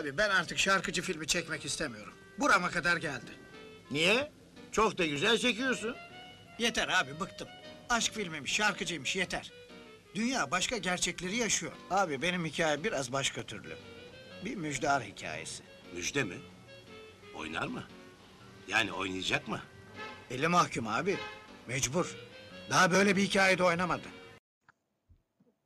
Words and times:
Abi 0.00 0.18
ben 0.18 0.30
artık 0.30 0.58
şarkıcı 0.58 1.02
filmi 1.02 1.26
çekmek 1.26 1.64
istemiyorum. 1.64 2.12
Burama 2.38 2.70
kadar 2.70 2.96
geldi. 2.96 3.30
Niye? 3.90 4.32
Çok 4.72 4.98
da 4.98 5.06
güzel 5.06 5.38
çekiyorsun. 5.38 5.96
Yeter 6.58 6.88
abi 6.88 7.20
bıktım. 7.20 7.48
Aşk 7.90 8.12
filmiymiş, 8.12 8.52
şarkıcıymış 8.52 9.16
yeter. 9.16 9.52
Dünya 10.14 10.50
başka 10.50 10.76
gerçekleri 10.76 11.36
yaşıyor. 11.36 11.72
Abi 11.90 12.22
benim 12.22 12.44
hikaye 12.44 12.84
biraz 12.84 13.12
başka 13.12 13.42
türlü. 13.42 13.76
Bir 14.44 14.54
müjdar 14.56 15.02
hikayesi. 15.02 15.62
Müjde 15.94 16.24
mi? 16.24 16.36
Oynar 17.34 17.66
mı? 17.66 17.84
Yani 18.68 18.92
oynayacak 18.92 19.48
mı? 19.48 19.60
Eli 20.30 20.48
mahkum 20.48 20.86
abi. 20.86 21.16
Mecbur. 21.68 22.16
Daha 22.70 22.90
böyle 22.90 23.16
bir 23.16 23.22
hikayede 23.22 23.64
oynamadı. 23.64 24.08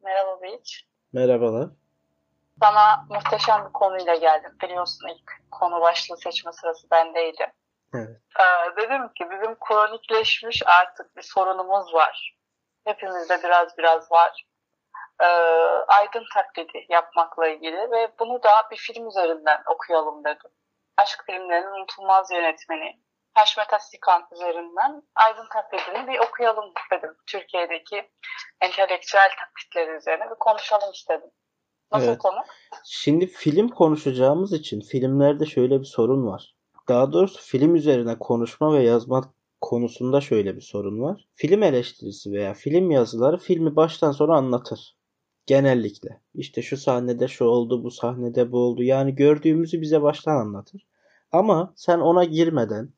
Merhaba 0.04 0.42
Beyiç. 0.42 0.86
Merhabalar. 1.12 1.70
Sana 2.60 3.06
muhteşem 3.08 3.66
bir 3.66 3.72
konuyla 3.72 4.14
geldim. 4.14 4.56
Biliyorsun 4.62 5.08
ilk 5.08 5.50
konu 5.50 5.80
başlığı 5.80 6.16
seçme 6.16 6.52
sırası 6.52 6.90
bendeydi. 6.90 7.52
Evet. 7.94 8.20
Ee, 8.40 8.76
dedim 8.76 9.08
ki 9.08 9.30
bizim 9.30 9.58
kronikleşmiş 9.58 10.62
artık 10.66 11.16
bir 11.16 11.22
sorunumuz 11.22 11.94
var. 11.94 12.36
Hepimizde 12.84 13.42
biraz 13.42 13.78
biraz 13.78 14.12
var. 14.12 14.44
Ee, 15.22 15.26
aydın 15.88 16.24
taklidi 16.34 16.86
yapmakla 16.88 17.48
ilgili 17.48 17.90
ve 17.90 18.12
bunu 18.18 18.42
da 18.42 18.50
bir 18.70 18.76
film 18.76 19.08
üzerinden 19.08 19.62
okuyalım 19.66 20.24
dedim. 20.24 20.50
Aşk 20.96 21.24
filmlerinin 21.26 21.72
unutulmaz 21.72 22.30
yönetmeni 22.30 23.00
Haşmet 23.34 23.72
Asikan 23.74 24.28
üzerinden 24.32 25.02
aydın 25.14 25.48
taklidini 25.48 26.06
bir 26.06 26.18
okuyalım 26.18 26.72
dedim. 26.92 27.16
Türkiye'deki 27.26 28.10
entelektüel 28.60 29.30
taklitleri 29.40 29.90
üzerine 29.90 30.30
bir 30.30 30.34
konuşalım 30.34 30.92
istedim. 30.92 31.30
Nasıl 31.92 32.06
Evet. 32.08 32.18
konu? 32.18 32.38
Şimdi 32.84 33.26
film 33.26 33.68
konuşacağımız 33.68 34.52
için 34.52 34.80
filmlerde 34.80 35.46
şöyle 35.46 35.80
bir 35.80 35.84
sorun 35.84 36.26
var. 36.26 36.54
Daha 36.88 37.12
doğrusu 37.12 37.40
film 37.42 37.74
üzerine 37.74 38.18
konuşma 38.18 38.72
ve 38.74 38.82
yazma 38.82 39.32
konusunda 39.60 40.20
şöyle 40.20 40.56
bir 40.56 40.60
sorun 40.60 41.00
var. 41.00 41.28
Film 41.34 41.62
eleştirisi 41.62 42.32
veya 42.32 42.54
film 42.54 42.90
yazıları 42.90 43.38
filmi 43.38 43.76
baştan 43.76 44.12
sona 44.12 44.36
anlatır. 44.36 44.96
Genellikle. 45.46 46.20
İşte 46.34 46.62
şu 46.62 46.76
sahnede 46.76 47.28
şu 47.28 47.44
oldu, 47.44 47.84
bu 47.84 47.90
sahnede 47.90 48.52
bu 48.52 48.58
oldu. 48.58 48.82
Yani 48.82 49.14
gördüğümüzü 49.14 49.80
bize 49.80 50.02
baştan 50.02 50.36
anlatır. 50.36 50.86
Ama 51.32 51.72
sen 51.76 51.98
ona 51.98 52.24
girmeden 52.24 52.92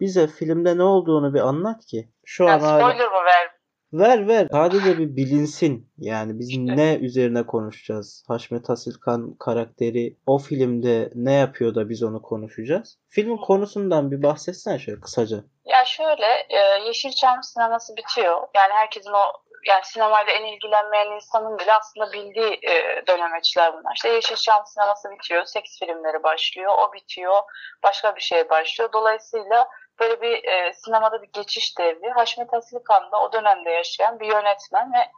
bize 0.00 0.26
filmde 0.26 0.78
ne 0.78 0.82
olduğunu 0.82 1.34
bir 1.34 1.40
anlat 1.40 1.86
ki 1.86 2.08
şu 2.24 2.44
an 2.44 2.48
Yani 2.48 2.62
hala... 2.62 2.78
spoiler 2.80 3.08
mı 3.08 3.24
ver? 3.26 3.55
Ver 3.92 4.28
ver. 4.28 4.48
Sadece 4.52 4.98
bir 4.98 5.16
bilinsin. 5.16 5.92
Yani 5.98 6.38
biz 6.38 6.58
ne 6.58 6.96
üzerine 6.96 7.46
konuşacağız? 7.46 8.24
Haşmet 8.28 8.70
Asilkan 8.70 9.34
karakteri 9.40 10.16
o 10.26 10.38
filmde 10.38 11.10
ne 11.14 11.32
yapıyor 11.32 11.74
da 11.74 11.88
biz 11.88 12.02
onu 12.02 12.22
konuşacağız? 12.22 12.98
Filmin 13.08 13.36
konusundan 13.36 14.10
bir 14.10 14.22
bahsetsene 14.22 14.78
şöyle 14.78 15.00
kısaca. 15.00 15.36
Ya 15.64 15.84
şöyle, 15.84 16.26
e, 16.48 16.58
Yeşilçam 16.86 17.42
sineması 17.42 17.96
bitiyor. 17.96 18.40
Yani 18.54 18.72
herkesin 18.72 19.10
o 19.12 19.46
yani 19.66 19.84
sinemayla 19.84 20.32
en 20.32 20.44
ilgilenmeyen 20.44 21.14
insanın 21.14 21.58
bile 21.58 21.72
aslında 21.72 22.12
bildiği 22.12 22.60
e, 22.70 23.06
dönemeçler 23.06 23.72
bunlar. 23.72 23.92
İşte 23.96 24.08
Yeşilçam 24.08 24.62
sineması 24.66 25.10
bitiyor, 25.10 25.44
seks 25.44 25.78
filmleri 25.78 26.22
başlıyor, 26.22 26.72
o 26.78 26.92
bitiyor, 26.92 27.42
başka 27.82 28.16
bir 28.16 28.20
şey 28.20 28.50
başlıyor. 28.50 28.90
Dolayısıyla 28.92 29.68
böyle 30.00 30.20
bir 30.20 30.44
e, 30.44 30.72
sinemada 30.72 31.22
bir 31.22 31.28
geçiş 31.32 31.78
devri. 31.78 32.10
Haşmet 32.10 32.54
Asilkan 32.54 33.12
da 33.12 33.20
o 33.20 33.32
dönemde 33.32 33.70
yaşayan 33.70 34.20
bir 34.20 34.26
yönetmen 34.26 34.92
ve 34.92 35.10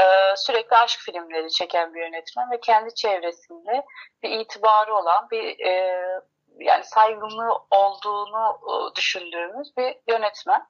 e, 0.00 0.36
sürekli 0.36 0.76
aşk 0.76 1.00
filmleri 1.00 1.50
çeken 1.50 1.94
bir 1.94 2.00
yönetmen 2.00 2.50
ve 2.50 2.60
kendi 2.60 2.94
çevresinde 2.94 3.84
bir 4.22 4.30
itibarı 4.30 4.94
olan 4.94 5.30
bir 5.30 5.66
e, 5.66 6.02
yani 6.58 6.84
saygınlığı 6.84 7.58
olduğunu 7.70 8.58
e, 8.68 8.96
düşündüğümüz 8.96 9.76
bir 9.76 9.96
yönetmen. 10.08 10.66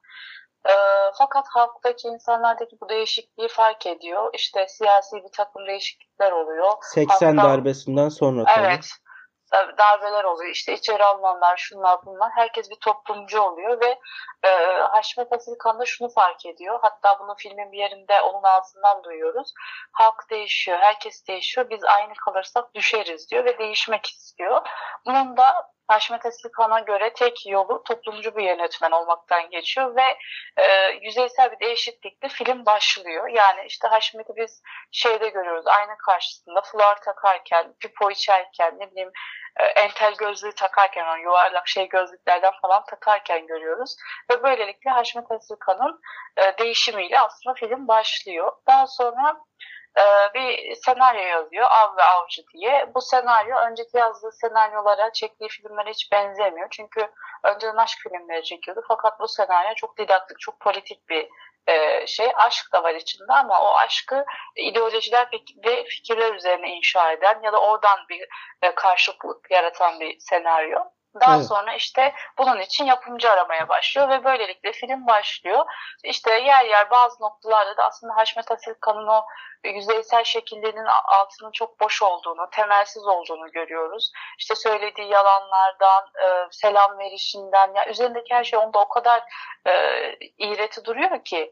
E, 0.69 0.75
fakat 1.19 1.47
halktaki 1.49 2.09
insanlardaki 2.09 2.77
bu 2.81 2.89
değişikliği 2.89 3.49
fark 3.49 3.87
ediyor. 3.87 4.31
İşte 4.35 4.69
siyasi 4.69 5.17
bir 5.17 5.33
takım 5.33 5.67
değişiklikler 5.67 6.33
oluyor. 6.33 6.73
80 6.83 7.37
Hatta- 7.37 7.49
darbesinden 7.49 8.09
sonra 8.09 8.45
tabii. 8.45 8.67
Evet. 8.67 8.87
Dar- 9.53 9.79
Darbeler 9.79 10.25
oluyor. 10.25 10.51
İşte 10.51 10.73
içeri 10.73 11.05
alınanlar, 11.05 11.57
şunlar 11.57 11.99
bunlar. 12.07 12.31
Herkes 12.35 12.71
bir 12.71 12.79
toplumcu 12.81 13.41
oluyor 13.41 13.81
ve 13.81 13.99
e, 14.45 14.49
Haşmet 14.93 15.33
Asilkan 15.33 15.79
da 15.79 15.85
şunu 15.87 16.09
fark 16.09 16.47
ediyor. 16.47 16.79
Hatta 16.83 17.19
bunu 17.21 17.35
filmin 17.39 17.73
bir 17.73 17.79
yerinde 17.79 18.21
onun 18.21 18.43
ağzından 18.43 19.05
duyuyoruz. 19.05 19.53
Halk 19.93 20.31
değişiyor, 20.31 20.79
herkes 20.79 21.27
değişiyor. 21.29 21.71
Biz 21.71 21.85
aynı 21.85 22.15
kalırsak 22.15 22.75
düşeriz 22.75 23.31
diyor 23.31 23.45
ve 23.45 23.59
değişmek 23.59 24.07
istiyor. 24.07 24.67
Bunun 25.07 25.37
da 25.37 25.75
Haşmet 25.87 26.27
Asilkan'a 26.27 26.81
göre 26.81 27.13
tek 27.13 27.47
yolu 27.47 27.83
toplumcu 27.85 28.37
bir 28.37 28.45
yönetmen 28.45 28.91
olmaktan 28.91 29.51
geçiyor 29.51 29.97
ve 29.97 30.19
e, 30.57 30.91
yüzeysel 31.03 31.53
bir 31.53 31.61
değişiklikle 31.61 32.29
film 32.29 32.67
başlıyor. 32.67 33.29
Yani 33.29 33.65
işte 33.67 33.89
Haşmet'i 33.89 34.37
biz 34.37 34.63
şeyde 34.93 35.29
görüyoruz 35.29 35.67
ayna 35.67 35.97
karşısında 35.97 36.63
fular 36.63 37.01
takarken, 37.01 37.75
pipo 37.81 38.11
içerken, 38.11 38.79
ne 38.79 38.91
bileyim 38.91 39.13
e, 39.61 39.65
entel 39.65 40.15
gözlüğü 40.15 40.53
takarken, 40.53 41.07
o 41.07 41.17
yuvarlak 41.17 41.69
şey 41.69 41.89
gözlüklerden 41.89 42.53
falan 42.63 42.85
takarken 42.85 43.47
görüyoruz. 43.47 43.97
Ve 44.31 44.43
böylelikle 44.43 44.91
Haşmet 44.91 45.31
Asilkan'ın 45.31 46.01
e, 46.37 46.59
değişimiyle 46.59 47.21
aslında 47.21 47.55
film 47.55 47.89
başlıyor. 47.89 48.53
Daha 48.67 48.87
sonra 48.87 49.37
e, 49.99 50.05
bir 50.35 50.75
senaryo 50.75 51.23
yazıyor 51.23 51.67
Av 51.71 51.97
ve 51.97 52.03
Avcı 52.03 52.43
diye. 52.55 52.95
Bu 52.95 53.01
senaryo 53.01 53.57
önceki 53.57 53.97
yazdığı 53.97 54.33
senaryolara, 54.33 55.13
çektiği 55.13 55.49
filmlere 55.49 55.91
hiç 55.91 56.13
benzemiyor. 56.13 56.69
Çünkü 56.71 57.11
önceden 57.45 57.77
aşk 57.77 57.99
filmleri 57.99 58.45
çekiyordu. 58.45 58.85
Fakat 58.89 59.21
bu 59.21 59.29
senaryo 59.29 59.75
çok 59.75 59.99
didaktik, 59.99 60.41
çok 60.41 60.61
politik 60.61 61.09
bir 61.09 61.29
e, 61.67 62.07
şey. 62.07 62.33
Aşk 62.35 62.73
da 62.73 62.83
var 62.83 62.95
içinde 62.95 63.33
ama 63.33 63.63
o 63.63 63.75
aşkı 63.75 64.25
ideolojiler 64.57 65.29
ve 65.67 65.85
fikirler 65.85 66.35
üzerine 66.35 66.77
inşa 66.77 67.13
eden 67.13 67.41
ya 67.43 67.53
da 67.53 67.61
oradan 67.61 67.99
bir 68.09 68.29
e, 68.63 68.75
karşılık 68.75 69.51
yaratan 69.51 70.01
bir 70.01 70.19
senaryo. 70.21 70.94
Daha 71.21 71.37
Evet. 71.37 71.47
sonra 71.47 71.75
işte 71.75 72.15
bunun 72.39 72.61
için 72.61 72.85
yapımcı 72.85 73.31
aramaya 73.31 73.69
başlıyor 73.69 74.09
ve 74.09 74.25
böylelikle 74.25 74.73
film 74.73 75.07
başlıyor. 75.07 75.65
İşte 76.05 76.33
yer 76.33 76.65
yer 76.65 76.91
bazı 76.91 77.23
noktalarda 77.23 77.77
da 77.77 77.85
aslında 77.85 78.17
Haşmet 78.17 78.51
Asilkan'ın 78.51 79.07
o 79.07 79.25
yüzeysel 79.65 80.25
şekillerinin 80.25 80.87
altının 81.05 81.51
çok 81.53 81.81
boş 81.81 82.03
olduğunu, 82.03 82.51
temelsiz 82.51 83.07
olduğunu 83.07 83.51
görüyoruz. 83.51 84.13
İşte 84.39 84.55
söylediği 84.55 85.09
yalanlardan, 85.09 86.05
e, 86.25 86.47
selam 86.51 86.99
verişinden, 86.99 87.75
ya 87.75 87.87
üzerindeki 87.89 88.35
her 88.35 88.45
şey 88.45 88.59
onda 88.59 88.79
o 88.81 88.89
kadar 88.89 89.23
e, 89.67 89.73
iğreti 90.39 90.85
duruyor 90.85 91.25
ki 91.25 91.51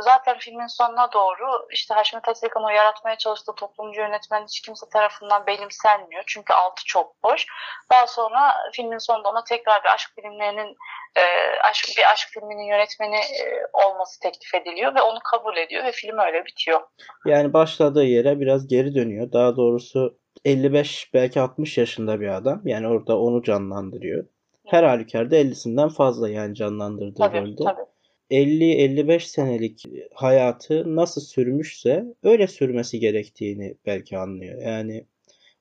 zaten 0.00 0.38
filmin 0.38 0.66
sonuna 0.66 1.12
doğru 1.12 1.66
işte 1.70 1.94
Haşmet 1.94 2.22
o 2.56 2.68
yaratmaya 2.68 3.18
çalıştığı 3.18 3.54
toplumcu 3.54 4.00
yönetmen 4.00 4.44
hiç 4.44 4.60
kimse 4.60 4.86
tarafından 4.92 5.46
benimsenmiyor. 5.46 6.22
Çünkü 6.26 6.52
altı 6.52 6.84
çok 6.86 7.22
boş. 7.24 7.46
Daha 7.92 8.06
sonra 8.06 8.54
filmin 8.72 8.98
sonunda 8.98 9.28
ona 9.28 9.44
tekrar 9.44 9.84
bir 9.84 9.94
aşk 9.94 10.10
filmlerinin 10.14 10.76
e, 11.16 11.22
aşk, 11.70 11.88
bir 11.98 12.12
aşk 12.12 12.28
filminin 12.28 12.62
yönetmeni 12.64 13.16
e, 13.16 13.66
olması 13.72 14.20
teklif 14.20 14.54
ediliyor 14.54 14.94
ve 14.94 15.02
onu 15.02 15.18
kabul 15.24 15.56
ediyor 15.56 15.84
ve 15.84 15.92
film 15.92 16.18
öyle 16.18 16.44
bitiyor. 16.44 16.80
Yani 17.26 17.52
başladığı 17.52 18.04
yere 18.04 18.40
biraz 18.40 18.68
geri 18.68 18.94
dönüyor. 18.94 19.32
Daha 19.32 19.56
doğrusu 19.56 20.18
55 20.44 21.10
belki 21.14 21.40
60 21.40 21.78
yaşında 21.78 22.20
bir 22.20 22.28
adam. 22.28 22.60
Yani 22.64 22.88
orada 22.88 23.18
onu 23.18 23.42
canlandırıyor. 23.42 24.24
Her 24.66 24.84
halükarda 24.84 25.36
50'sinden 25.36 25.88
fazla 25.88 26.28
yani 26.28 26.54
canlandırdığı 26.54 27.18
Tabii 27.18 27.40
rolde. 27.40 27.64
tabii. 27.64 27.93
50-55 28.30 29.20
senelik 29.20 29.84
hayatı 30.14 30.96
nasıl 30.96 31.20
sürmüşse 31.20 32.04
öyle 32.22 32.46
sürmesi 32.46 33.00
gerektiğini 33.00 33.76
belki 33.86 34.18
anlıyor. 34.18 34.62
Yani 34.62 35.06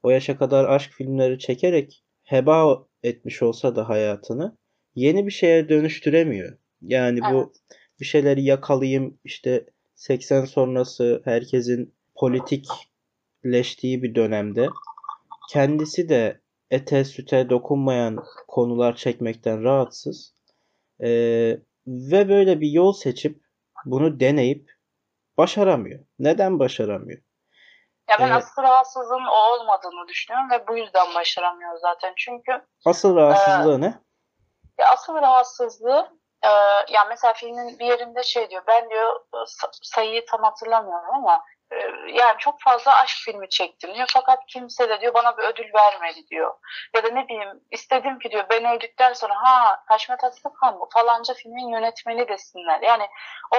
o 0.03 0.09
yaşa 0.09 0.37
kadar 0.37 0.65
aşk 0.65 0.91
filmleri 0.91 1.39
çekerek 1.39 2.03
heba 2.23 2.85
etmiş 3.03 3.43
olsa 3.43 3.75
da 3.75 3.89
hayatını 3.89 4.57
yeni 4.95 5.25
bir 5.25 5.31
şeye 5.31 5.69
dönüştüremiyor. 5.69 6.57
Yani 6.81 7.19
bu 7.31 7.53
bir 7.99 8.05
şeyleri 8.05 8.43
yakalayayım 8.43 9.19
işte 9.23 9.65
80 9.95 10.45
sonrası 10.45 11.21
herkesin 11.25 11.93
politikleştiği 12.15 14.03
bir 14.03 14.15
dönemde 14.15 14.67
kendisi 15.49 16.09
de 16.09 16.41
ete 16.71 17.05
süte 17.05 17.49
dokunmayan 17.49 18.23
konular 18.47 18.95
çekmekten 18.95 19.63
rahatsız. 19.63 20.33
Ee, 21.03 21.59
ve 21.87 22.29
böyle 22.29 22.61
bir 22.61 22.69
yol 22.69 22.93
seçip 22.93 23.41
bunu 23.85 24.19
deneyip 24.19 24.71
başaramıyor. 25.37 26.05
Neden 26.19 26.59
başaramıyor? 26.59 27.21
Ya 28.09 28.15
ben 28.19 28.27
Evet. 28.27 28.35
asıl 28.35 28.61
rahatsızlığın 28.61 29.25
o 29.25 29.53
olmadığını 29.53 30.07
düşünüyorum 30.07 30.51
ve 30.51 30.67
bu 30.67 30.77
yüzden 30.77 31.15
başaramıyor 31.15 31.77
zaten. 31.77 32.13
Çünkü 32.17 32.65
Asıl 32.85 33.15
rahatsızlığı 33.15 33.81
ne? 33.81 33.99
Ya 34.79 34.89
asıl 34.93 35.15
rahatsızlığı 35.15 36.09
e, 36.43 36.49
ya 36.93 37.05
mesela 37.09 37.33
filmin 37.33 37.79
bir 37.79 37.85
yerinde 37.85 38.23
şey 38.23 38.49
diyor 38.49 38.63
ben 38.67 38.89
diyor 38.89 39.19
sa- 39.33 39.79
sayıyı 39.81 40.25
tam 40.25 40.43
hatırlamıyorum 40.43 41.09
ama 41.15 41.35
e, 41.35 41.62
yani 42.13 42.35
çok 42.39 42.61
fazla 42.61 42.95
aşk 43.01 43.17
filmi 43.25 43.49
çektim 43.49 43.95
diyor. 43.95 44.09
Fakat 44.13 44.39
kimse 44.47 44.89
de 44.89 45.01
diyor 45.01 45.13
bana 45.13 45.37
bir 45.37 45.43
ödül 45.43 45.73
vermedi 45.73 46.27
diyor. 46.27 46.53
Ya 46.95 47.03
da 47.03 47.09
ne 47.09 47.27
bileyim 47.27 47.61
istedim 47.71 48.19
ki 48.19 48.31
diyor 48.31 48.45
ben 48.49 48.65
öldükten 48.65 49.13
sonra 49.13 49.33
ha 49.35 49.83
Haşmet 49.85 50.23
Aslıkan 50.23 50.79
bu 50.79 50.89
falanca 50.93 51.33
filmin 51.33 51.69
yönetmeni 51.69 52.27
desinler. 52.27 52.81
Yani 52.81 53.07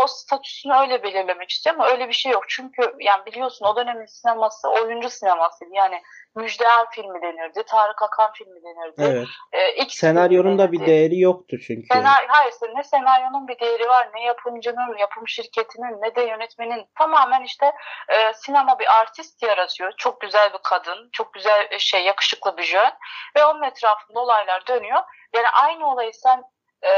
o 0.02 0.06
statüsünü 0.06 0.74
öyle 0.74 1.02
belirlemek 1.02 1.50
istiyor 1.50 1.76
ama 1.76 1.86
öyle 1.86 2.08
bir 2.08 2.14
şey 2.14 2.32
yok. 2.32 2.44
Çünkü 2.48 2.94
yani 2.98 3.26
biliyorsun 3.26 3.66
o 3.66 3.76
dönemin 3.76 4.06
sineması 4.06 4.68
oyuncu 4.68 5.10
sinemasıydı. 5.10 5.74
Yani 5.74 6.02
Müjdeer 6.36 6.86
filmi 6.90 7.22
denirdi, 7.22 7.62
Tarık 7.66 8.02
Akan 8.02 8.32
filmi 8.32 8.62
denirdi. 8.62 8.94
Evet. 8.98 9.28
E, 9.52 9.74
X 9.74 9.94
Senaryonun 9.94 10.58
da 10.58 10.72
bir 10.72 10.86
değeri 10.86 11.20
yoktu 11.20 11.56
çünkü. 11.66 11.86
Senaryo, 11.92 12.28
hayır 12.28 12.54
ne 12.74 12.82
senaryonun 12.84 13.48
bir 13.48 13.58
değeri 13.60 13.88
var 13.88 14.08
ne 14.14 14.24
yapımcının, 14.24 14.96
yapım 14.98 15.28
şirketinin 15.28 16.02
ne 16.02 16.14
de 16.14 16.22
yönetmenin 16.22 16.86
tamamen 16.98 17.42
işte 17.42 17.72
e, 18.08 18.32
sinema 18.34 18.78
bir 18.78 19.00
artist 19.00 19.42
yaratıyor. 19.42 19.92
Çok 19.96 20.20
güzel 20.20 20.52
bir 20.52 20.58
kadın, 20.64 21.08
çok 21.12 21.34
güzel 21.34 21.66
e, 21.70 21.78
şey 21.78 22.04
yakışıklı 22.04 22.56
bir 22.56 22.62
jön 22.62 22.92
ve 23.36 23.44
onun 23.44 23.62
etrafında 23.62 24.20
olaylar 24.20 24.66
dönüyor. 24.66 25.02
Yani 25.34 25.48
aynı 25.48 25.92
olayı 25.92 26.14
sen 26.14 26.42
e, 26.82 26.90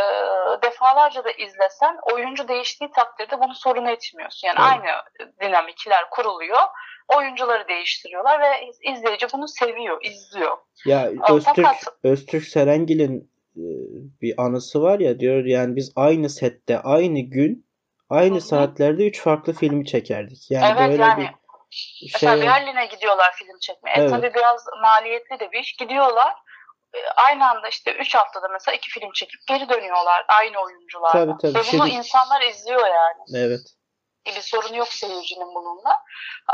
defalarca 0.62 1.24
da 1.24 1.30
izlesen 1.30 1.98
oyuncu 2.12 2.48
değiştiği 2.48 2.90
takdirde 2.90 3.40
bunu 3.40 3.54
sorun 3.54 3.86
etmiyorsun. 3.86 4.48
Yani 4.48 4.58
Evet. 4.60 4.70
aynı 4.70 5.02
dinamikler 5.40 6.10
kuruluyor. 6.10 6.62
Oyuncuları 7.16 7.68
değiştiriyorlar 7.68 8.40
ve 8.40 8.66
iz- 8.68 8.96
izleyici 8.98 9.26
bunu 9.34 9.48
seviyor, 9.48 10.04
izliyor. 10.04 10.56
Ya 10.86 11.06
Öztürk 11.30 11.56
fakat- 11.56 11.84
Öztürk 12.02 12.44
Serengil'in 12.44 13.30
e, 13.56 13.64
bir 14.22 14.34
anısı 14.42 14.82
var 14.82 14.98
ya 15.00 15.20
diyor 15.20 15.44
yani 15.44 15.76
biz 15.76 15.92
aynı 15.96 16.30
sette 16.30 16.80
aynı 16.80 17.20
gün 17.20 17.66
aynı 18.10 18.34
Hı 18.34 18.38
hı. 18.38 18.40
saatlerde 18.40 19.06
üç 19.06 19.20
farklı 19.20 19.52
filmi 19.52 19.86
çekerdik. 19.86 20.50
Yani 20.50 20.74
Evet, 20.78 20.90
böyle 20.90 21.02
yani 21.02 21.22
bir 21.22 21.30
Mesela 22.14 22.36
şey 22.36 22.46
Berlin'e 22.46 22.86
gidiyorlar 22.86 23.32
film 23.34 23.58
çekmeye. 23.60 23.96
E, 23.96 24.00
Evet. 24.00 24.10
tabii 24.10 24.34
biraz 24.34 24.64
maliyetli 24.82 25.40
de 25.40 25.52
bir 25.52 25.58
iş. 25.60 25.76
Gidiyorlar. 25.76 26.32
E, 26.94 26.98
Aynı 27.16 27.50
anda 27.50 27.68
işte 27.68 27.92
3 27.94 28.14
haftada 28.14 28.48
mesela 28.48 28.74
iki 28.76 28.90
film 28.90 29.12
çekip 29.14 29.40
geri 29.48 29.68
dönüyorlar 29.68 30.24
aynı 30.40 30.58
oyuncularla. 30.60 31.12
Tabii, 31.12 31.32
tabii. 31.42 31.54
Ve 31.54 31.58
bunu 31.58 31.64
Şimdi- 31.86 31.90
insanlar 31.90 32.42
izliyor 32.42 32.80
yani. 32.86 33.46
evet. 33.46 33.60
Bir 34.26 34.40
sorun 34.40 34.74
yok 34.74 34.88
seyircinin 34.88 35.54
bununla. 35.54 36.02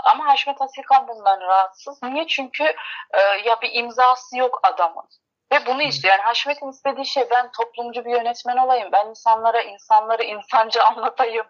Ama 0.04 0.26
Haşmet 0.26 0.62
Aslıkan 0.62 1.08
bundan 1.08 1.40
rahatsız. 1.40 2.02
Niye? 2.02 2.26
Çünkü 2.26 2.64
e, 3.10 3.20
ya 3.44 3.60
bir 3.60 3.70
imzası 3.72 4.36
yok 4.36 4.60
adamın. 4.62 5.08
Ve 5.52 5.66
bunu 5.66 5.82
istiyor. 5.82 6.12
Yani 6.14 6.22
Haşmet'in 6.22 6.70
istediği 6.70 7.06
şey 7.06 7.30
ben 7.30 7.50
toplumcu 7.50 8.04
bir 8.04 8.10
yönetmen 8.10 8.56
olayım. 8.56 8.88
Ben 8.92 9.06
insanlara 9.06 9.62
insanları 9.62 10.22
insanca 10.22 10.84
anlatayım. 10.96 11.46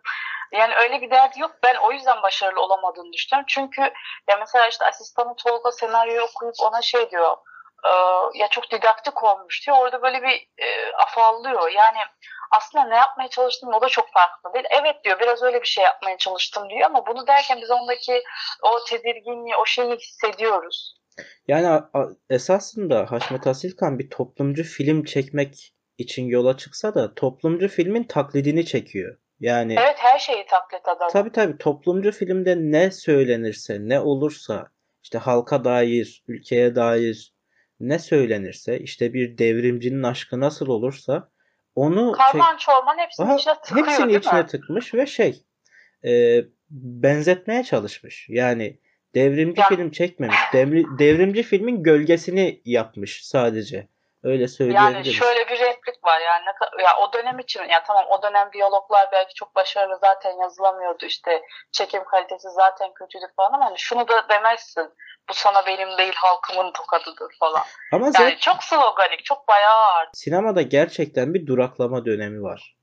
Yani 0.53 0.75
öyle 0.75 1.01
bir 1.01 1.11
derdi 1.11 1.41
yok. 1.41 1.51
Ben 1.65 1.75
o 1.77 1.93
yüzden 1.93 2.23
başarılı 2.23 2.61
olamadığını 2.61 3.13
düşünüyorum. 3.13 3.47
Çünkü 3.49 3.81
ya 4.29 4.37
mesela 4.39 4.69
işte 4.69 4.87
asistanı 4.87 5.37
Tolga 5.37 5.73
senaryoyu 5.73 6.23
okuyup 6.23 6.55
ona 6.61 6.83
şey 6.83 7.11
diyor. 7.11 7.37
e, 7.85 7.91
ya 8.35 8.49
çok 8.49 8.71
didaktik 8.71 9.23
olmuş 9.25 9.67
diyor. 9.67 9.77
Orada 9.79 10.03
böyle 10.03 10.23
bir 10.23 10.49
e, 10.59 10.93
afallıyor. 10.93 11.71
Yani 11.71 11.99
aslında 12.53 12.85
ne 12.85 12.97
yapmaya 12.97 13.29
çalıştığım 13.29 13.75
o 13.75 13.81
da 13.81 13.89
çok 13.89 14.07
farklı 14.13 14.55
değil. 14.55 14.65
Evet 14.81 15.05
diyor 15.05 15.21
biraz 15.21 15.43
öyle 15.43 15.61
bir 15.61 15.67
şey 15.67 15.85
yapmaya 15.85 16.19
çalıştım 16.19 16.71
diyor 16.71 16.81
ama 16.87 17.07
bunu 17.07 17.27
derken 17.27 17.59
biz 17.63 17.71
ondaki 17.71 18.23
o 18.63 18.85
tedirginliği, 18.89 19.55
o 19.63 19.67
şeyi 19.67 19.97
hissediyoruz. 19.97 20.95
Yani 21.49 21.83
esasında 22.31 23.07
Haşmet 23.11 23.47
Asilkan 23.47 23.99
bir 23.99 24.11
toplumcu 24.11 24.63
film 24.63 25.05
çekmek 25.05 25.75
için 25.99 26.27
yola 26.27 26.57
çıksa 26.57 26.95
da 26.95 27.15
toplumcu 27.15 27.69
filmin 27.69 28.05
taklidini 28.05 28.67
çekiyor. 28.67 29.19
Yani 29.41 29.77
Evet 29.79 29.97
her 29.99 30.19
şeyi 30.19 30.47
taklit 30.47 30.89
adam. 30.89 31.09
Tabii 31.13 31.33
tabii 31.33 31.59
toplumcu 31.59 32.13
filmde 32.13 32.57
ne 32.57 32.91
söylenirse, 32.91 33.79
ne 33.81 34.01
olursa, 34.01 34.69
işte 35.03 35.19
halka 35.19 35.65
dair, 35.65 36.25
ülkeye 36.29 36.75
dair 36.75 37.35
ne 37.81 37.99
söylenirse, 37.99 38.79
işte 38.79 39.13
bir 39.15 39.39
devrimcinin 39.39 40.03
aşkı 40.03 40.41
nasıl 40.41 40.67
olursa 40.67 41.32
onu 41.75 42.13
çek- 42.17 42.17
Karman 42.17 42.57
çorman 42.57 42.99
hepsinin 42.99 43.27
Aha, 43.27 43.37
içine 43.37 43.55
tıkıyor 43.55 43.87
hepsini 43.87 44.13
içine 44.17 44.41
mi? 44.41 44.47
tıkmış 44.47 44.95
ve 44.95 45.07
şey 45.07 45.45
e, 46.05 46.11
benzetmeye 46.71 47.63
çalışmış. 47.65 48.27
Yani 48.29 48.79
devrimci 49.15 49.61
Ya- 49.61 49.69
film 49.69 49.91
çekmemiş. 49.91 50.37
Devri- 50.53 50.99
devrimci 50.99 51.43
filmin 51.43 51.83
gölgesini 51.83 52.61
yapmış 52.65 53.27
sadece. 53.27 53.89
Öyle 54.25 54.37
Yani 54.43 54.49
söyleyebiliriz. 54.49 55.13
şöyle 55.15 55.41
bir 55.49 55.59
replik 55.61 56.05
var 56.05 56.21
yani 56.21 56.43
ne 56.47 56.83
ya 56.83 56.91
o 57.03 57.13
dönem 57.13 57.39
için 57.39 57.63
ya 57.63 57.83
tamam 57.85 58.05
o 58.11 58.23
dönem 58.23 58.51
diyaloglar 58.53 59.09
belki 59.13 59.35
çok 59.35 59.55
başarılı 59.55 59.99
zaten 60.01 60.31
yazılamıyordu 60.43 61.07
işte 61.07 61.43
çekim 61.73 62.05
kalitesi 62.05 62.49
zaten 62.51 62.93
kötüydü 62.95 63.25
falan 63.37 63.53
ama 63.53 63.65
hani 63.65 63.79
şunu 63.79 64.09
da 64.09 64.29
demezsin 64.29 64.91
bu 65.29 65.35
sana 65.35 65.67
benim 65.67 65.99
değil 65.99 66.13
halkımın 66.17 66.73
tokadıdır 66.73 67.37
falan. 67.41 67.63
Ama 67.93 68.05
Yani 68.05 68.13
zaten 68.13 68.37
çok 68.41 68.65
sloganik 68.65 69.25
çok 69.25 69.49
bayağı 69.49 69.75
ağır. 69.75 70.09
sinemada 70.15 70.63
gerçekten 70.63 71.35
bir 71.35 71.47
duraklama 71.47 72.05
dönemi 72.05 72.43
var. 72.43 72.77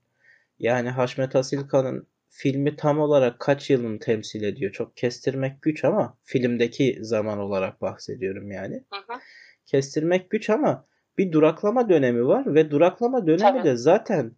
Yani 0.59 0.89
Haşmet 0.89 1.35
Asilkan'ın 1.35 2.07
filmi 2.29 2.75
tam 2.75 2.99
olarak 2.99 3.39
kaç 3.39 3.69
yılını 3.69 3.99
temsil 3.99 4.43
ediyor? 4.43 4.71
Çok 4.71 4.97
kestirmek 4.97 5.61
güç 5.61 5.85
ama 5.85 6.17
filmdeki 6.23 6.97
zaman 7.01 7.39
olarak 7.39 7.81
bahsediyorum 7.81 8.51
yani. 8.51 8.83
Hı 8.93 9.13
hı. 9.13 9.19
Kestirmek 9.65 10.29
güç 10.29 10.49
ama 10.49 10.85
bir 11.17 11.31
duraklama 11.31 11.89
dönemi 11.89 12.27
var 12.27 12.53
ve 12.55 12.71
duraklama 12.71 13.27
dönemi 13.27 13.41
Tabii. 13.59 13.63
de 13.63 13.75
zaten 13.75 14.35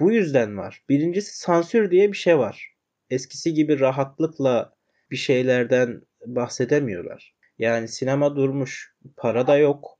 bu 0.00 0.12
yüzden 0.12 0.58
var. 0.58 0.82
Birincisi 0.88 1.38
sansür 1.38 1.90
diye 1.90 2.12
bir 2.12 2.16
şey 2.16 2.38
var. 2.38 2.74
Eskisi 3.10 3.54
gibi 3.54 3.80
rahatlıkla 3.80 4.74
bir 5.10 5.16
şeylerden 5.16 6.02
bahsedemiyorlar. 6.26 7.33
Yani 7.58 7.88
sinema 7.88 8.36
durmuş, 8.36 8.94
para 9.16 9.46
da 9.46 9.56
yok. 9.56 9.98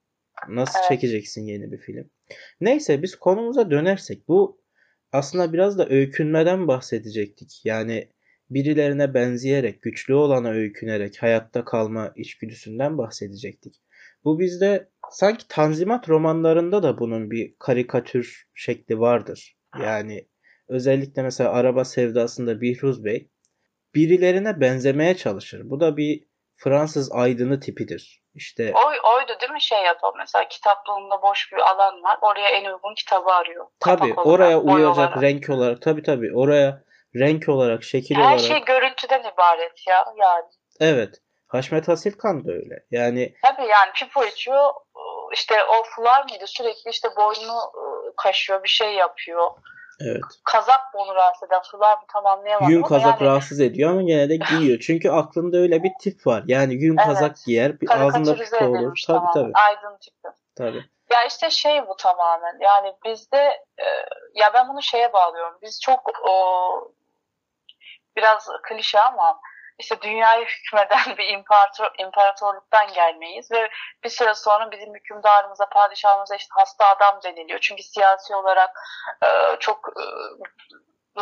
Nasıl 0.48 0.78
Evet. 0.78 0.88
çekeceksin 0.88 1.42
yeni 1.42 1.72
bir 1.72 1.78
film? 1.78 2.10
Neyse 2.60 3.02
biz 3.02 3.16
konumuza 3.16 3.70
dönersek 3.70 4.28
bu 4.28 4.62
aslında 5.12 5.52
biraz 5.52 5.78
da 5.78 5.88
öykünmeden 5.88 6.68
bahsedecektik. 6.68 7.60
Yani 7.64 8.08
birilerine 8.50 9.14
benzeyerek, 9.14 9.82
güçlü 9.82 10.14
olana 10.14 10.50
öykünerek 10.50 11.22
hayatta 11.22 11.64
kalma 11.64 12.12
içgüdüsünden 12.16 12.98
bahsedecektik. 12.98 13.74
Bu 14.24 14.38
bizde 14.38 14.88
sanki 15.10 15.48
Tanzimat 15.48 16.08
romanlarında 16.08 16.82
da 16.82 16.98
bunun 16.98 17.30
bir 17.30 17.54
karikatür 17.58 18.48
şekli 18.54 19.00
vardır. 19.00 19.56
Yani 19.82 20.28
özellikle 20.68 21.22
mesela 21.22 21.52
Araba 21.52 21.84
Sevdası'nda 21.84 22.60
Bihruz 22.60 23.04
Bey 23.04 23.30
birilerine 23.94 24.60
benzemeye 24.60 25.16
çalışır. 25.16 25.70
Bu 25.70 25.80
da 25.80 25.96
bir 25.96 26.24
Fransız 26.64 27.12
aydını 27.12 27.61
tipidir. 27.61 28.22
İşte 28.34 28.72
Oy, 28.86 28.96
oydu 29.15 29.41
değil 29.41 29.53
mi 29.53 29.62
şey 29.62 29.82
yapan 29.82 30.12
mesela 30.19 30.48
kitaplığında 30.48 31.22
boş 31.22 31.53
bir 31.53 31.58
alan 31.58 32.03
var 32.03 32.19
oraya 32.22 32.48
en 32.48 32.65
uygun 32.65 32.94
kitabı 32.94 33.31
arıyor. 33.31 33.67
olarak, 33.86 34.27
oraya 34.27 34.58
uyacak 34.58 34.96
olarak. 34.96 35.22
renk 35.22 35.50
olarak 35.50 35.82
tabii 35.82 36.03
tabii 36.03 36.36
oraya 36.36 36.84
renk 37.15 37.48
olarak, 37.48 37.84
şekil 37.84 38.15
Her 38.15 38.22
olarak 38.22 38.41
şey 38.41 38.65
görüntüden 38.65 39.20
ibaret 39.20 39.86
ya 39.88 40.05
yani. 40.17 40.44
evet. 40.81 41.15
Haşmet 41.48 41.88
Asilkan 41.88 42.44
da 42.46 42.53
öyle. 42.53 42.74
Yani 42.91 43.34
Tabii 43.43 43.69
yani 43.69 43.91
pipo 43.94 44.24
içiyor 44.24 44.70
işte 45.32 45.55
o 45.65 45.82
fular 45.84 46.24
mıydı 46.24 46.46
sürekli 46.46 46.91
işte 46.91 47.08
boynunu 47.17 47.58
ıı, 47.77 48.12
kaşıyor 48.17 48.62
bir 48.62 48.69
şey 48.69 48.94
yapıyor. 48.94 49.50
Evet. 50.01 50.22
Kazak 50.44 50.94
mı 50.94 51.01
onu 51.01 51.15
rahatsız 51.15 51.48
eden 51.48 51.63
fular 51.70 51.96
mı 51.96 52.05
tam 52.13 52.27
anlayamadım 52.27 52.70
Yün 52.70 52.82
kazak 52.82 53.20
yani 53.20 53.31
rahatsız 53.31 53.60
ediyor 53.60 53.91
ama 53.91 54.03
gene 54.03 54.29
de 54.29 54.36
giyiyor. 54.36 54.79
Çünkü 54.86 55.10
aklında 55.10 55.56
öyle 55.56 55.82
bir 55.82 55.93
tip 56.01 56.27
var. 56.27 56.44
Yani 56.46 56.74
yün 56.74 56.96
Evet. 56.96 57.06
kazak 57.06 57.36
giyer, 57.46 57.81
bir 57.81 57.91
ağzında 57.91 58.13
karikatürize 58.13 58.58
pipo 58.58 58.70
olur. 58.70 59.03
Tabii 59.06 59.19
tamamen. 59.19 59.32
tabii. 59.32 59.53
Aydın 59.55 59.98
tipi. 59.98 60.29
Tabii. 60.56 60.84
Ya 61.13 61.24
işte 61.24 61.51
şey 61.51 61.86
bu 61.86 61.96
tamamen. 61.96 62.58
Yani 62.60 62.94
bizde 63.05 63.65
e, 63.79 63.86
ya 64.34 64.55
ben 64.55 64.69
bunu 64.69 64.82
şeye 64.82 65.13
bağlıyorum. 65.13 65.58
Biz 65.63 65.81
çok 65.81 66.10
o, 66.29 66.93
biraz 68.17 68.48
klişe 68.63 69.01
ama 69.01 69.41
işte 69.78 70.00
dünyayı 70.00 70.46
hükmeden 70.46 71.16
bir 71.19 71.28
imparator, 71.28 71.90
imparatorluktan 71.98 72.93
gelmeyiz 72.93 73.50
ve 73.52 73.70
bir 74.04 74.08
süre 74.08 74.34
sonra 74.34 74.70
bizim 74.70 74.94
hükümdarımıza, 74.94 75.69
padişahımıza 75.69 76.36
işte 76.36 76.50
hasta 76.54 76.86
adam 76.86 77.20
deniliyor. 77.22 77.58
Çünkü 77.60 77.82
siyasi 77.82 78.34
olarak 78.34 78.70
e, 79.24 79.56
çok 79.60 79.88
e, 79.88 80.04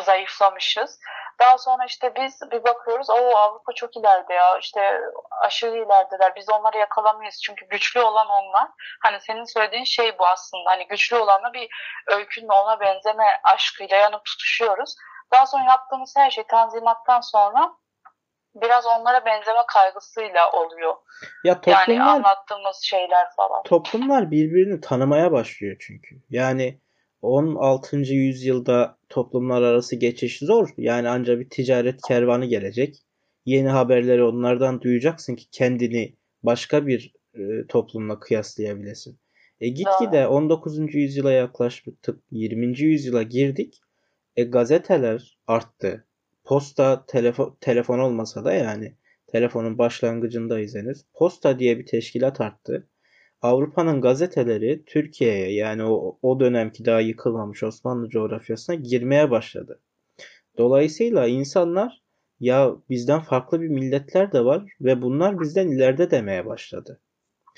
zayıflamışız. 0.01 1.01
Daha 1.41 1.59
sonra 1.59 1.85
işte 1.85 2.15
biz 2.15 2.41
bir 2.51 2.65
bakıyoruz, 2.65 3.11
o 3.11 3.37
Avrupa 3.37 3.73
çok 3.73 3.97
ileride 3.97 4.35
ya, 4.35 4.59
işte 4.59 5.01
aşırı 5.41 5.77
ilerideler. 5.77 6.35
Biz 6.37 6.51
onları 6.51 6.79
yakalamayız 6.79 7.41
çünkü 7.45 7.67
güçlü 7.69 8.01
olan 8.01 8.29
onlar. 8.29 8.69
Hani 9.03 9.21
senin 9.21 9.45
söylediğin 9.45 9.85
şey 9.85 10.19
bu 10.19 10.27
aslında. 10.27 10.71
Hani 10.71 10.87
güçlü 10.87 11.17
olanla 11.17 11.53
bir 11.53 11.69
öykünle 12.07 12.53
ona 12.53 12.81
benzeme 12.81 13.41
aşkıyla 13.45 13.97
yanıp 13.97 14.25
tutuşuyoruz. 14.25 14.95
Daha 15.33 15.47
sonra 15.47 15.65
yaptığımız 15.65 16.15
her 16.17 16.31
şey 16.31 16.45
tanzimattan 16.45 17.21
sonra 17.21 17.75
biraz 18.55 18.85
onlara 18.87 19.27
benzeme 19.27 19.63
kaygısıyla 19.73 20.51
oluyor. 20.53 20.95
Ya 21.45 21.61
Yani 21.67 21.79
toplumlar 21.79 22.07
anlattığımız 22.07 22.77
şeyler 22.83 23.27
falan. 23.37 23.63
toplumlar 23.63 24.31
birbirini 24.31 24.81
tanımaya 24.81 25.33
başlıyor 25.33 25.77
çünkü. 25.81 26.17
Yani 26.31 26.79
16. 27.23 27.97
yüzyılda 27.97 28.97
toplumlar 29.09 29.63
arası 29.63 29.97
geçiş 29.97 30.39
zor. 30.39 30.69
Yani 30.77 31.09
ancak 31.09 31.39
bir 31.41 31.51
ticaret 31.51 32.01
kervanı 32.09 32.45
gelecek. 32.45 32.97
Yeni 33.45 33.69
haberleri 33.69 34.25
onlardan 34.25 34.81
duyacaksın 34.81 35.35
ki 35.37 35.51
kendini 35.51 36.15
başka 36.43 36.87
bir 36.87 37.13
e, 37.35 37.67
toplumla 37.69 38.21
kıyaslayabilesin. 38.21 39.19
E 39.61 39.69
gitgide 39.69 40.27
19. 40.27 40.95
yüzyıla 40.95 41.33
yaklaştık, 41.33 41.99
20. 42.31 42.81
yüzyıla 42.81 43.23
girdik. 43.23 43.81
E 44.37 44.45
gazeteler 44.45 45.39
arttı. 45.47 46.07
Posta 46.45 47.07
telefon 47.07 47.57
telefon 47.61 47.99
olmasa 47.99 48.45
da 48.45 48.53
yani 48.53 48.97
telefonun 49.27 49.79
başlangıcındayız 49.79 50.75
henüz. 50.75 51.05
Posta 51.15 51.59
diye 51.59 51.79
bir 51.79 51.87
teşkilat 51.87 52.41
arttı. 52.41 52.89
Avrupa'nın 53.43 54.01
gazeteleri 54.01 54.85
Türkiye'ye 54.85 55.55
yani 55.55 55.85
o, 55.85 56.19
o 56.23 56.41
dönemki 56.41 56.85
daha 56.85 57.01
yıkılmamış 57.01 57.63
Osmanlı 57.63 58.09
coğrafyasına 58.09 58.77
girmeye 58.77 59.31
başladı. 59.31 59.83
Dolayısıyla 60.59 61.27
insanlar 61.27 62.03
ya 62.41 62.71
bizden 62.91 63.21
farklı 63.21 63.61
bir 63.61 63.69
milletler 63.69 64.33
de 64.33 64.45
var 64.45 64.63
ve 64.81 65.03
bunlar 65.03 65.41
bizden 65.41 65.69
ileride 65.69 66.11
demeye 66.11 66.47
başladı. 66.47 67.01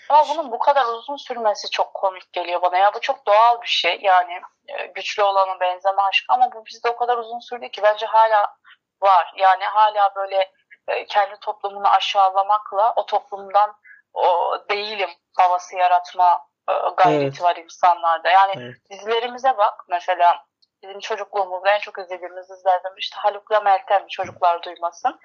Ama 0.09 0.25
bunun 0.29 0.53
bu 0.53 0.59
kadar 0.59 0.85
uzun 0.87 1.17
sürmesi 1.17 1.71
çok 1.71 1.95
komik 1.95 2.33
geliyor 2.33 2.63
bana. 2.63 2.77
Ya 2.77 2.95
bu 2.95 3.01
çok 3.01 3.27
doğal 3.27 3.63
bir 3.63 3.67
şey. 3.67 4.01
Yani 4.03 4.33
e, 4.69 4.87
güçlü 4.87 5.23
olana 5.23 5.61
benzeme 5.61 6.03
aşkı 6.03 6.33
ama 6.33 6.51
bu 6.55 6.67
bizde 6.67 6.89
o 6.89 6.97
kadar 6.97 7.19
uzun 7.19 7.39
sürdü 7.39 7.69
ki 7.69 7.83
bence 7.83 8.07
hala 8.07 8.57
var. 9.05 9.33
Yani 9.37 9.65
hala 9.65 10.15
böyle 10.17 10.51
e, 10.89 11.07
kendi 11.07 11.37
toplumunu 11.41 11.89
aşağılamakla 11.89 12.93
o 12.97 13.07
toplumdan 13.07 13.77
o 14.13 14.57
değilim 14.71 15.11
havası 15.37 15.77
yaratma 15.77 16.47
e, 16.71 16.73
gayreti 16.97 17.25
Evet. 17.25 17.43
var 17.43 17.57
insanlarda. 17.57 18.29
Yani 18.31 18.53
Evet. 18.57 18.75
dizilerimize 18.91 19.59
bak 19.59 19.75
mesela 19.89 20.45
bizim 20.83 21.01
çocukluğumuzda 21.01 21.71
en 21.71 21.79
çok 21.79 21.99
izlediğimiz 21.99 22.51
dizilerden 22.51 22.93
işte 22.97 23.17
Haluk'la 23.21 23.61
Meltem 23.61 24.07
çocuklar 24.07 24.63
duymasın. 24.63 25.21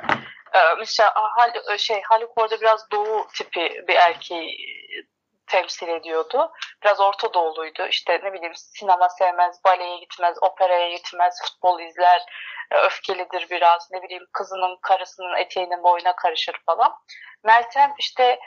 Ee, 0.53 0.73
mesela 0.77 1.13
Hal, 1.15 1.77
şey 1.77 2.01
Haluk 2.01 2.31
orada 2.37 2.61
biraz 2.61 2.91
doğu 2.91 3.27
tipi 3.27 3.83
bir 3.87 3.95
erkeği 3.95 4.57
temsil 5.49 5.87
ediyordu. 5.87 6.51
Biraz 6.83 6.99
Orta 6.99 7.33
Doğuluydu. 7.33 7.87
İşte 7.87 8.19
ne 8.23 8.33
bileyim 8.33 8.55
sinema 8.55 9.09
sevmez, 9.09 9.59
baleye 9.65 9.97
gitmez, 9.97 10.37
operaya 10.41 10.89
gitmez, 10.89 11.35
futbol 11.43 11.79
izler, 11.79 12.21
e, 12.71 12.77
öfkelidir 12.77 13.47
biraz. 13.49 13.91
Ne 13.91 14.03
bileyim 14.03 14.25
kızının 14.33 14.77
karısının 14.81 15.35
eteğinin 15.37 15.83
boyuna 15.83 16.15
karışır 16.15 16.61
falan. 16.65 16.95
Meltem 17.43 17.93
işte 17.99 18.39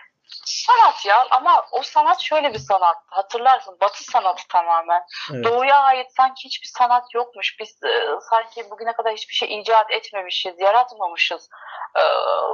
sanat 0.45 1.07
ya 1.07 1.27
ama 1.31 1.67
o 1.73 1.83
sanat 1.83 2.21
şöyle 2.21 2.55
bir 2.55 2.59
sanat. 2.59 2.97
Hatırlarsın 3.07 3.77
Batı 3.81 4.05
sanatı 4.05 4.49
tamamen. 4.49 5.03
Evet. 5.33 5.45
Doğuya 5.45 5.79
ait 5.79 6.07
sanki 6.17 6.45
hiçbir 6.45 6.69
sanat 6.69 7.15
yokmuş. 7.15 7.57
Biz 7.61 7.83
e, 7.85 8.07
sanki 8.31 8.71
bugüne 8.71 8.93
kadar 8.93 9.13
hiçbir 9.13 9.35
şey 9.35 9.61
icat 9.61 9.91
etmemişiz, 9.91 10.61
yaratmamışız 10.61 11.49
e, 11.97 12.03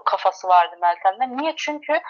kafası 0.04 0.48
vardı 0.48 0.76
Meltem'de. 0.80 1.36
Niye? 1.36 1.54
Çünkü 1.56 2.00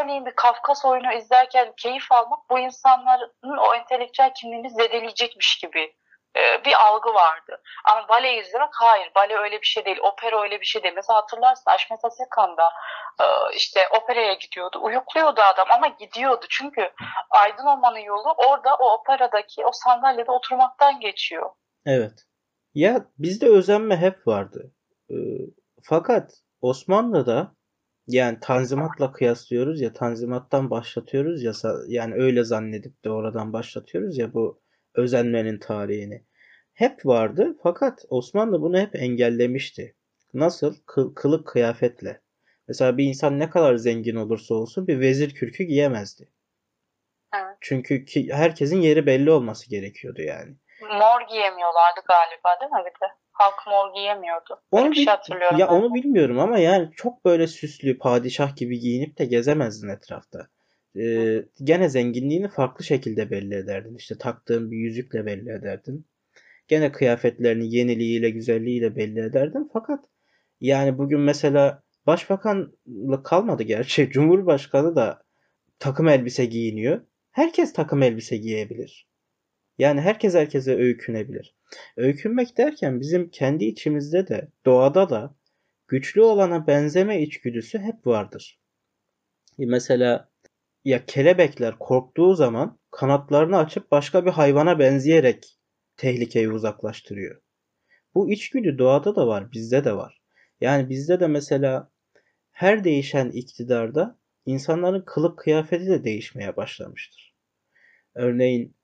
örneğin 0.00 0.26
bir 0.26 0.34
Kafkas 0.34 0.84
oyunu 0.84 1.12
izlerken 1.12 1.72
keyif 1.76 2.12
almak 2.12 2.50
bu 2.50 2.58
insanların 2.58 3.58
o 3.58 3.74
entelektüel 3.74 4.34
kimliğini 4.34 4.70
zedeleyecekmiş 4.70 5.58
gibi 5.58 5.94
e, 6.36 6.64
bir 6.64 6.86
algı 6.86 7.14
vardı. 7.14 7.62
Ama 7.84 8.08
bale 8.08 8.38
izlemek 8.38 8.68
hayır. 8.72 9.12
Bale 9.16 9.36
öyle 9.36 9.60
bir 9.60 9.66
şey 9.66 9.84
değil. 9.84 9.98
Opera 10.02 10.42
öyle 10.42 10.60
bir 10.60 10.66
şey 10.66 10.82
değil. 10.82 10.94
Mesela 10.96 11.16
hatırlarsın 11.16 11.70
Aşmet 11.70 12.04
Asekan'da 12.04 12.70
e, 13.20 13.56
işte 13.56 13.80
operaya 14.02 14.34
gidiyordu. 14.34 14.78
Uyukluyordu 14.82 15.40
adam 15.40 15.66
ama 15.70 15.88
gidiyordu. 15.88 16.46
Çünkü 16.50 16.90
aydın 17.30 17.66
olmanın 17.66 17.98
yolu 17.98 18.34
orada 18.48 18.74
o 18.74 18.92
operadaki 18.92 19.66
o 19.66 19.70
sandalyede 19.72 20.30
oturmaktan 20.30 21.00
geçiyor. 21.00 21.50
Evet. 21.86 22.12
Ya 22.74 23.04
bizde 23.18 23.48
özenme 23.48 23.96
hep 23.96 24.26
vardı. 24.26 24.72
Ee, 25.10 25.14
fakat 25.82 26.32
Osmanlı'da 26.60 27.54
yani 28.06 28.38
Tanzimat'la 28.40 29.12
kıyaslıyoruz 29.12 29.80
ya 29.80 29.92
Tanzimat'tan 29.92 30.70
başlatıyoruz 30.70 31.42
ya 31.42 31.52
yani 31.88 32.14
öyle 32.14 32.44
zannedip 32.44 33.04
de 33.04 33.10
oradan 33.10 33.52
başlatıyoruz 33.52 34.18
ya 34.18 34.34
bu 34.34 34.60
özenmenin 34.94 35.58
tarihini. 35.58 36.22
Hep 36.74 37.06
vardı 37.06 37.56
fakat 37.62 38.04
Osmanlı 38.08 38.62
bunu 38.62 38.78
hep 38.78 38.96
engellemişti. 38.96 39.94
Nasıl? 40.34 40.74
Kı- 40.86 41.14
kılık 41.14 41.46
kıyafetle. 41.46 42.20
Mesela 42.68 42.98
bir 42.98 43.04
insan 43.04 43.38
ne 43.38 43.50
kadar 43.50 43.76
zengin 43.76 44.16
olursa 44.16 44.54
olsun 44.54 44.86
bir 44.86 45.00
vezir 45.00 45.34
kürkü 45.34 45.64
giyemezdi. 45.64 46.28
Evet. 47.34 47.56
Çünkü 47.60 48.04
ki 48.04 48.28
herkesin 48.32 48.80
yeri 48.80 49.06
belli 49.06 49.30
olması 49.30 49.70
gerekiyordu 49.70 50.22
yani. 50.22 50.54
Mor 50.80 51.28
giyemiyorlardı 51.28 52.00
galiba 52.08 52.60
değil 52.60 52.72
mi 52.72 52.90
bir 52.90 53.06
de? 53.06 53.12
Halk 53.42 53.66
mor 53.66 53.94
giyemiyordu. 53.94 54.60
Onu 54.70 54.90
bir 54.90 54.96
şey 54.96 55.04
hatırlıyorum 55.04 55.58
ya 55.58 55.68
ben. 55.68 55.72
onu 55.74 55.94
bilmiyorum 55.94 56.38
ama 56.38 56.58
yani 56.58 56.90
çok 56.96 57.24
böyle 57.24 57.46
süslü 57.46 57.98
padişah 57.98 58.56
gibi 58.56 58.78
giyinip 58.78 59.18
de 59.18 59.24
gezemezdin 59.24 59.88
etrafta. 59.88 60.48
Ee, 60.96 61.44
gene 61.62 61.88
zenginliğini 61.88 62.48
farklı 62.48 62.84
şekilde 62.84 63.30
belli 63.30 63.54
ederdin. 63.54 63.96
İşte 63.96 64.18
taktığın 64.18 64.70
bir 64.70 64.76
yüzükle 64.76 65.26
belli 65.26 65.50
ederdin. 65.50 66.06
Gene 66.68 66.92
kıyafetlerini 66.92 67.74
yeniliğiyle, 67.74 68.30
güzelliğiyle 68.30 68.96
belli 68.96 69.20
ederdin. 69.20 69.70
Fakat 69.72 70.04
yani 70.60 70.98
bugün 70.98 71.20
mesela 71.20 71.82
başbakanlık 72.06 73.24
kalmadı 73.24 73.62
gerçi. 73.62 74.10
Cumhurbaşkanı 74.12 74.96
da 74.96 75.22
takım 75.78 76.08
elbise 76.08 76.44
giyiniyor. 76.44 77.00
Herkes 77.30 77.72
takım 77.72 78.02
elbise 78.02 78.36
giyebilir. 78.36 79.11
Yani 79.82 80.00
herkes 80.00 80.34
herkese 80.34 80.76
öykünebilir. 80.76 81.54
Öykünmek 81.96 82.58
derken 82.58 83.00
bizim 83.00 83.30
kendi 83.30 83.64
içimizde 83.64 84.28
de 84.28 84.48
doğada 84.66 85.10
da 85.10 85.34
güçlü 85.88 86.22
olana 86.22 86.66
benzeme 86.66 87.22
içgüdüsü 87.22 87.78
hep 87.78 88.06
vardır. 88.06 88.60
Mesela 89.58 90.30
ya 90.84 91.06
kelebekler 91.06 91.78
korktuğu 91.78 92.34
zaman 92.34 92.78
kanatlarını 92.90 93.58
açıp 93.58 93.90
başka 93.90 94.26
bir 94.26 94.30
hayvana 94.30 94.78
benzeyerek 94.78 95.58
tehlikeyi 95.96 96.50
uzaklaştırıyor. 96.50 97.42
Bu 98.14 98.30
içgüdü 98.30 98.78
doğada 98.78 99.16
da 99.16 99.26
var, 99.26 99.52
bizde 99.52 99.84
de 99.84 99.96
var. 99.96 100.22
Yani 100.60 100.88
bizde 100.88 101.20
de 101.20 101.26
mesela 101.26 101.90
her 102.50 102.84
değişen 102.84 103.30
iktidarda 103.30 104.18
insanların 104.46 105.04
kılık 105.06 105.38
kıyafeti 105.38 105.86
de 105.86 106.04
değişmeye 106.04 106.56
başlamıştır. 106.56 107.34
Örneğin 108.14 108.76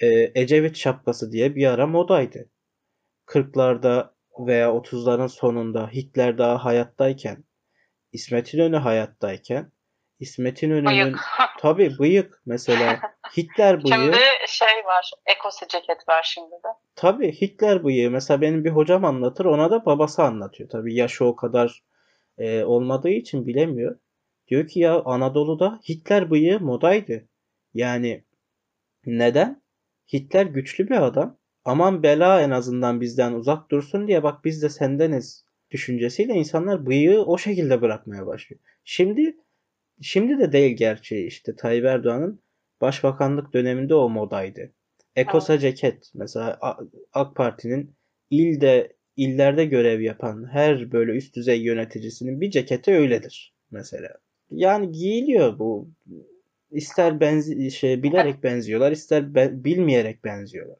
e, 0.00 0.30
Ecevit 0.34 0.76
şapkası 0.76 1.32
diye 1.32 1.54
bir 1.54 1.66
ara 1.66 1.86
modaydı. 1.86 2.50
40'larda 3.26 4.10
veya 4.38 4.68
30'ların 4.68 5.28
sonunda 5.28 5.88
Hitler 5.88 6.38
daha 6.38 6.64
hayattayken, 6.64 7.44
İsmet 8.12 8.54
İnönü 8.54 8.76
hayattayken, 8.76 9.72
İsmet 10.20 10.62
İnönü'nün 10.62 11.16
tabii 11.58 11.98
bıyık 11.98 12.42
mesela 12.46 13.00
Hitler 13.36 13.84
bıyığı 13.84 13.94
Şimdi 13.94 14.16
şey 14.48 14.84
var, 14.84 15.10
ekosi 15.26 15.68
ceket 15.68 16.08
var 16.08 16.22
şimdi 16.34 16.50
de. 16.50 16.68
Tabii 16.96 17.32
Hitler 17.32 17.84
bıyığı 17.84 18.10
mesela 18.10 18.40
benim 18.40 18.64
bir 18.64 18.70
hocam 18.70 19.04
anlatır 19.04 19.44
ona 19.44 19.70
da 19.70 19.86
babası 19.86 20.22
anlatıyor. 20.22 20.70
Tabii 20.70 20.94
yaşı 20.94 21.24
o 21.24 21.36
kadar 21.36 21.82
e, 22.38 22.64
olmadığı 22.64 23.10
için 23.10 23.46
bilemiyor. 23.46 23.98
Diyor 24.48 24.66
ki 24.68 24.80
ya 24.80 25.02
Anadolu'da 25.04 25.80
Hitler 25.88 26.30
bıyığı 26.30 26.60
modaydı. 26.60 27.28
Yani 27.74 28.24
neden? 29.06 29.62
Hitler 30.12 30.46
güçlü 30.46 30.88
bir 30.88 31.06
adam. 31.06 31.38
Aman 31.64 32.02
bela 32.02 32.42
en 32.42 32.50
azından 32.50 33.00
bizden 33.00 33.32
uzak 33.32 33.70
dursun 33.70 34.08
diye 34.08 34.22
bak 34.22 34.44
biz 34.44 34.62
de 34.62 34.68
sendeniz 34.68 35.44
düşüncesiyle 35.70 36.34
insanlar 36.34 36.86
bıyığı 36.86 37.22
o 37.24 37.38
şekilde 37.38 37.82
bırakmaya 37.82 38.26
başlıyor. 38.26 38.60
Şimdi 38.84 39.36
şimdi 40.00 40.38
de 40.38 40.52
değil 40.52 40.76
gerçi 40.76 41.26
işte 41.26 41.56
Tayyip 41.56 41.84
Erdoğan'ın 41.84 42.42
başbakanlık 42.80 43.52
döneminde 43.52 43.94
o 43.94 44.08
modaydı. 44.08 44.72
Ekosa 45.16 45.58
ceket 45.58 46.10
mesela 46.14 46.58
AK 47.12 47.36
Parti'nin 47.36 47.96
ilde 48.30 48.96
illerde 49.16 49.64
görev 49.64 50.00
yapan 50.00 50.48
her 50.52 50.92
böyle 50.92 51.12
üst 51.12 51.36
düzey 51.36 51.62
yöneticisinin 51.62 52.40
bir 52.40 52.50
ceketi 52.50 52.92
öyledir 52.92 53.54
mesela. 53.70 54.08
Yani 54.50 54.92
giyiliyor 54.92 55.58
bu. 55.58 55.90
İster 56.70 57.20
benzi 57.20 57.70
şey 57.70 58.02
bilerek 58.02 58.42
benziyorlar, 58.42 58.92
ister 58.92 59.34
be- 59.34 59.64
bilmeyerek 59.64 60.24
benziyorlar. 60.24 60.76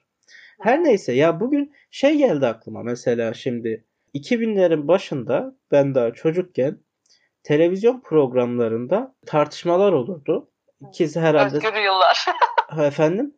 Her 0.60 0.84
neyse 0.84 1.12
ya 1.12 1.40
bugün 1.40 1.74
şey 1.90 2.16
geldi 2.16 2.46
aklıma 2.46 2.82
mesela 2.82 3.34
şimdi 3.34 3.84
2000'lerin 4.14 4.88
başında 4.88 5.56
ben 5.72 5.94
daha 5.94 6.12
çocukken 6.12 6.78
televizyon 7.42 8.00
programlarında 8.00 9.14
tartışmalar 9.26 9.92
olurdu. 9.92 10.50
İkisi 10.88 11.20
herhalde 11.20 11.56
Özgür 11.56 11.74
yıllar. 11.74 12.26
Ha, 12.68 12.86
efendim 12.86 13.34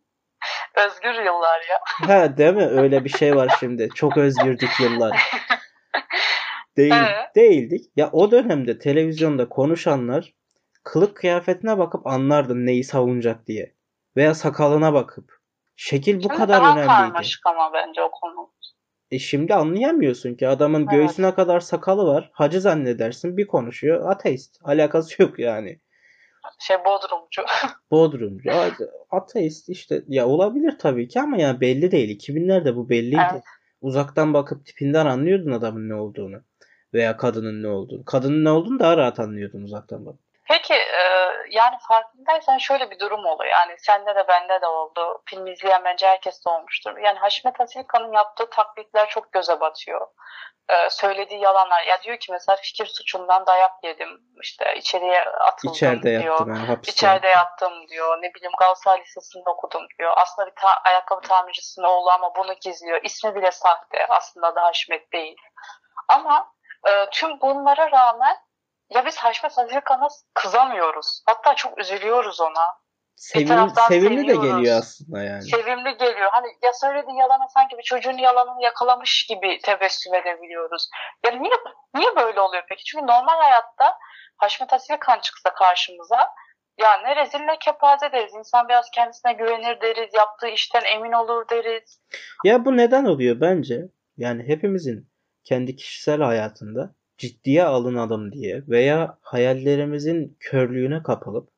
Özgür 0.77 1.13
yıllar 1.25 1.59
ya. 1.69 2.07
Ha 2.07 2.37
değil 2.37 2.53
mi? 2.53 2.65
Öyle 2.65 3.03
bir 3.03 3.09
şey 3.09 3.35
var 3.35 3.51
şimdi. 3.59 3.89
Çok 3.95 4.17
özgürdük 4.17 4.69
yıllar. 4.79 5.17
Değil, 6.77 6.93
Evet. 6.93 7.35
değildik. 7.35 7.85
Ya 7.95 8.09
o 8.11 8.31
dönemde 8.31 8.79
televizyonda 8.79 9.49
konuşanlar 9.49 10.33
kılık 10.83 11.15
kıyafetine 11.17 11.77
bakıp 11.77 12.07
anlardın 12.07 12.65
neyi 12.65 12.83
savunacak 12.83 13.47
diye. 13.47 13.75
Veya 14.17 14.33
sakalına 14.33 14.93
bakıp. 14.93 15.41
Şekil 15.75 16.17
bu 16.17 16.21
Şimdi 16.21 16.33
kadar 16.33 16.61
daha 16.61 16.71
önemliydi. 16.71 16.87
karmaşık 16.87 17.45
ama 17.47 17.73
bence 17.73 18.01
o 18.01 18.11
konu. 18.11 18.51
E 19.11 19.19
şimdi 19.19 19.53
anlayamıyorsun 19.53 20.35
ki 20.35 20.47
adamın 20.47 20.79
Evet. 20.81 20.91
göğsüne 20.91 21.33
kadar 21.33 21.59
sakalı 21.59 22.05
var. 22.05 22.29
Hacı 22.33 22.61
zannedersin 22.61 23.37
bir 23.37 23.47
konuşuyor. 23.47 24.09
Ateist. 24.09 24.59
Alakası 24.63 25.21
yok 25.21 25.39
yani. 25.39 25.79
Şey 26.59 26.77
Bodrumcu. 26.77 27.41
Bodrumcu. 27.91 28.51
Ateist 29.09 29.69
işte. 29.69 30.03
Ya 30.07 30.27
olabilir 30.27 30.75
tabii 30.79 31.07
ki 31.07 31.21
ama 31.21 31.37
yani 31.37 31.61
belli 31.61 31.91
değil. 31.91 32.19
2000'lerde 32.19 32.75
bu 32.75 32.89
belliydi. 32.89 33.27
Evet. 33.31 33.43
Uzaktan 33.81 34.33
bakıp 34.33 34.65
tipinden 34.65 35.05
anlıyordun 35.05 35.51
adamın 35.51 35.89
ne 35.89 35.95
olduğunu. 35.95 36.41
Veya 36.93 37.17
kadının 37.17 37.63
ne 37.63 37.67
olduğunu. 37.67 38.05
Kadının 38.05 38.43
ne 38.45 38.49
olduğunu 38.49 38.79
daha 38.79 38.97
rahat 38.97 39.19
anlıyordun 39.19 39.61
uzaktan 39.63 40.05
bak. 40.05 40.15
Peki 40.47 40.73
e, 40.73 41.01
yani 41.49 41.77
farkındaysan 41.87 42.57
şöyle 42.57 42.91
bir 42.91 42.99
durum 42.99 43.25
oluyor. 43.25 43.51
Yani 43.51 43.75
sende 43.77 44.15
de 44.15 44.27
bende 44.27 44.61
de 44.61 44.67
oldu. 44.67 45.21
Film 45.25 45.47
izleyen 45.47 45.83
bence 45.83 46.07
herkes 46.07 46.45
de 46.45 46.49
olmuştur. 46.49 46.97
Yani 46.97 47.19
Haşmet 47.19 47.61
Asilkan'ın 47.61 48.13
yaptığı 48.13 48.49
taklitler 48.49 49.09
çok 49.09 49.31
göze 49.31 49.59
batıyor. 49.59 50.07
E, 50.69 50.89
söylediği 50.89 51.39
yalanlar. 51.41 51.83
Ya 51.83 52.01
diyor 52.01 52.17
ki 52.17 52.31
mesela 52.31 52.55
fikir 52.55 52.85
suçundan 52.85 53.45
dayak 53.45 53.71
yedim. 53.83 54.21
İşte 54.43 54.75
içeriye 54.75 55.23
atıldım 55.23 55.73
İçeride 55.73 56.21
diyor. 56.21 56.23
yattım 56.33 56.55
yani 56.55 56.65
hapiste. 56.67 56.91
İçeride 56.91 57.27
yattım 57.27 57.87
diyor. 57.87 58.17
Ne 58.21 58.33
bileyim 58.33 58.51
Galatasaray 58.59 59.01
Lisesi'nde 59.01 59.49
okudum 59.49 59.87
diyor. 59.99 60.13
Aslında 60.17 60.47
bir 60.47 60.55
ta- 60.55 60.81
ayakkabı 60.85 61.21
tamircisinin 61.27 61.85
oğlu 61.85 62.09
ama 62.09 62.35
bunu 62.35 62.53
gizliyor. 62.53 62.99
İsmi 63.03 63.35
bile 63.35 63.51
sahte. 63.51 64.07
Aslında 64.09 64.55
da 64.55 64.63
Haşmet 64.63 65.13
değil. 65.13 65.37
Ama 66.07 66.51
e, 66.87 67.09
tüm 67.11 67.41
bunlara 67.41 67.91
rağmen 67.91 68.37
ya 68.95 69.05
biz 69.05 69.17
Haşmet 69.17 69.57
Hazırkan'a 69.57 70.07
kızamıyoruz. 70.33 71.23
Hatta 71.25 71.55
çok 71.55 71.79
üzülüyoruz 71.79 72.41
ona. 72.41 72.81
Sevimli, 73.15 73.49
taraftan 73.49 73.87
sevimli 73.87 74.27
de 74.27 74.35
geliyor 74.35 74.79
aslında 74.79 75.23
yani. 75.23 75.41
Sevimli 75.41 75.97
geliyor. 75.97 76.29
Hani 76.31 76.47
ya 76.63 76.73
söylediği 76.73 77.17
yalana 77.17 77.47
sanki 77.47 77.77
bir 77.77 77.83
çocuğun 77.83 78.17
yalanını 78.17 78.63
yakalamış 78.63 79.25
gibi 79.29 79.59
tebessüm 79.63 80.13
edebiliyoruz. 80.15 80.89
Ya 81.25 81.31
niye 81.31 81.53
niye 81.95 82.15
böyle 82.15 82.41
oluyor 82.41 82.63
peki? 82.69 82.83
Çünkü 82.83 83.07
normal 83.07 83.37
hayatta 83.37 83.97
Haşmet 84.37 84.73
Asilkan 84.73 85.19
çıksa 85.19 85.53
karşımıza 85.53 86.29
ya 86.77 86.97
ne 86.97 87.15
rezil 87.15 87.39
ne 87.39 87.59
kepaze 87.59 88.11
deriz. 88.11 88.33
İnsan 88.33 88.69
biraz 88.69 88.89
kendisine 88.93 89.33
güvenir 89.33 89.81
deriz. 89.81 90.13
Yaptığı 90.13 90.47
işten 90.47 90.83
emin 90.83 91.11
olur 91.11 91.49
deriz. 91.49 92.01
Ya 92.43 92.65
bu 92.65 92.77
neden 92.77 93.05
oluyor 93.05 93.41
bence? 93.41 93.81
Yani 94.17 94.47
hepimizin 94.47 95.11
kendi 95.43 95.75
kişisel 95.75 96.21
hayatında 96.21 96.95
ciddiye 97.21 97.63
alınalım 97.63 98.31
diye 98.31 98.63
veya 98.67 99.17
hayallerimizin 99.21 100.37
körlüğüne 100.39 101.03
kapılıp 101.03 101.49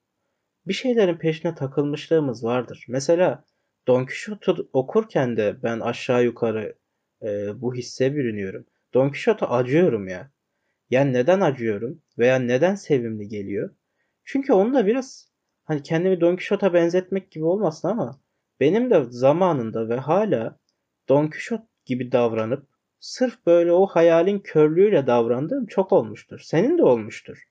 bir 0.67 0.73
şeylerin 0.73 1.17
peşine 1.17 1.55
takılmışlığımız 1.55 2.43
vardır. 2.43 2.85
Mesela 2.87 3.45
Don 3.87 4.05
Quixote'u 4.05 4.69
okurken 4.73 5.37
de 5.37 5.63
ben 5.63 5.79
aşağı 5.79 6.23
yukarı 6.23 6.75
e, 7.21 7.61
bu 7.61 7.75
hisse 7.75 8.15
bürünüyorum. 8.15 8.65
Don 8.93 9.09
Quixote'a 9.09 9.49
acıyorum 9.49 10.07
ya. 10.07 10.31
Yani 10.89 11.13
neden 11.13 11.41
acıyorum 11.41 12.01
veya 12.17 12.39
neden 12.39 12.75
sevimli 12.75 13.27
geliyor? 13.27 13.75
Çünkü 14.23 14.53
onu 14.53 14.73
da 14.73 14.85
biraz 14.85 15.27
hani 15.63 15.83
kendimi 15.83 16.21
Don 16.21 16.35
Quixote'a 16.35 16.73
benzetmek 16.73 17.31
gibi 17.31 17.45
olmasın 17.45 17.87
ama 17.87 18.19
benim 18.59 18.91
de 18.91 19.03
zamanında 19.09 19.89
ve 19.89 19.95
hala 19.95 20.59
Don 21.09 21.27
Quixote 21.27 21.63
gibi 21.85 22.11
davranıp 22.11 22.72
sırf 23.03 23.45
böyle 23.45 23.71
o 23.71 23.85
hayalin 23.87 24.39
körlüğüyle 24.39 25.07
davrandığım 25.07 25.65
çok 25.65 25.91
olmuştur. 25.91 26.39
Senin 26.39 26.77
de 26.77 26.83
olmuştur. 26.83 27.43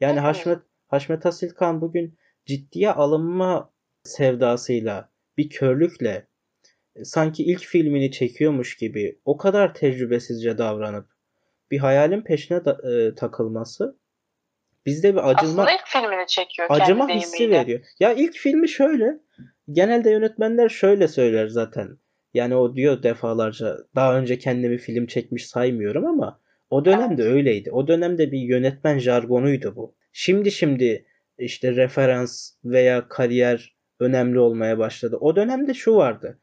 Yani 0.00 0.12
Evet. 0.12 0.22
Haşmet 0.22 0.58
Haşmet 0.88 1.26
Asilkan 1.26 1.80
bugün 1.80 2.18
ciddiye 2.46 2.92
alınma 2.92 3.72
sevdasıyla 4.02 5.10
bir 5.38 5.48
körlükle 5.50 6.26
e, 6.96 7.04
sanki 7.04 7.44
ilk 7.44 7.60
filmini 7.60 8.10
çekiyormuş 8.12 8.76
gibi 8.76 9.20
o 9.24 9.36
kadar 9.36 9.74
tecrübesizce 9.74 10.58
davranıp 10.58 11.06
bir 11.70 11.78
hayalin 11.78 12.22
peşine 12.22 12.64
da- 12.64 12.92
e, 12.92 13.14
takılması 13.14 13.98
bizde 14.86 15.12
bir 15.14 15.28
acıma 15.28 15.62
Aslında 15.62 15.72
ilk 15.72 15.86
filmini 15.86 16.26
çekiyor 16.26 16.68
acıma 16.70 17.06
kendi 17.06 17.20
hissi 17.20 17.50
veriyor. 17.50 17.80
Ya 18.00 18.12
ilk 18.12 18.34
filmi 18.36 18.68
şöyle. 18.68 19.20
Genelde 19.72 20.10
yönetmenler 20.10 20.68
şöyle 20.68 21.08
söyler 21.08 21.48
zaten. 21.48 21.98
Yani 22.34 22.54
o 22.54 22.76
diyor 22.76 23.02
defalarca 23.02 23.76
daha 23.94 24.18
önce 24.18 24.38
kendimi 24.38 24.78
film 24.78 25.06
çekmiş 25.06 25.46
saymıyorum 25.46 26.06
ama 26.06 26.40
o 26.70 26.84
dönemde 26.84 27.22
öyleydi. 27.22 27.70
O 27.72 27.88
dönemde 27.88 28.32
bir 28.32 28.38
yönetmen 28.38 28.98
jargonuydu 28.98 29.76
bu. 29.76 29.96
Şimdi 30.12 30.50
şimdi 30.50 31.06
işte 31.38 31.76
referans 31.76 32.50
veya 32.64 33.08
kariyer 33.08 33.76
önemli 34.00 34.38
olmaya 34.38 34.78
başladı. 34.78 35.16
O 35.20 35.36
dönemde 35.36 35.74
şu 35.74 35.94
vardı. 35.94 36.40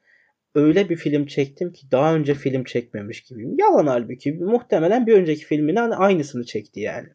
Öyle 0.56 0.90
bir 0.90 0.96
film 0.96 1.26
çektim 1.26 1.74
ki 1.74 1.92
daha 1.92 2.16
önce 2.16 2.34
film 2.34 2.64
çekmemiş 2.64 3.22
gibiyim. 3.22 3.56
Yalan 3.60 3.88
halbuki. 3.88 4.34
Muhtemelen 4.34 5.08
bir 5.08 5.14
önceki 5.14 5.46
filmin 5.46 5.76
aynısını 5.76 6.46
çekti 6.46 6.80
yani. 6.80 7.08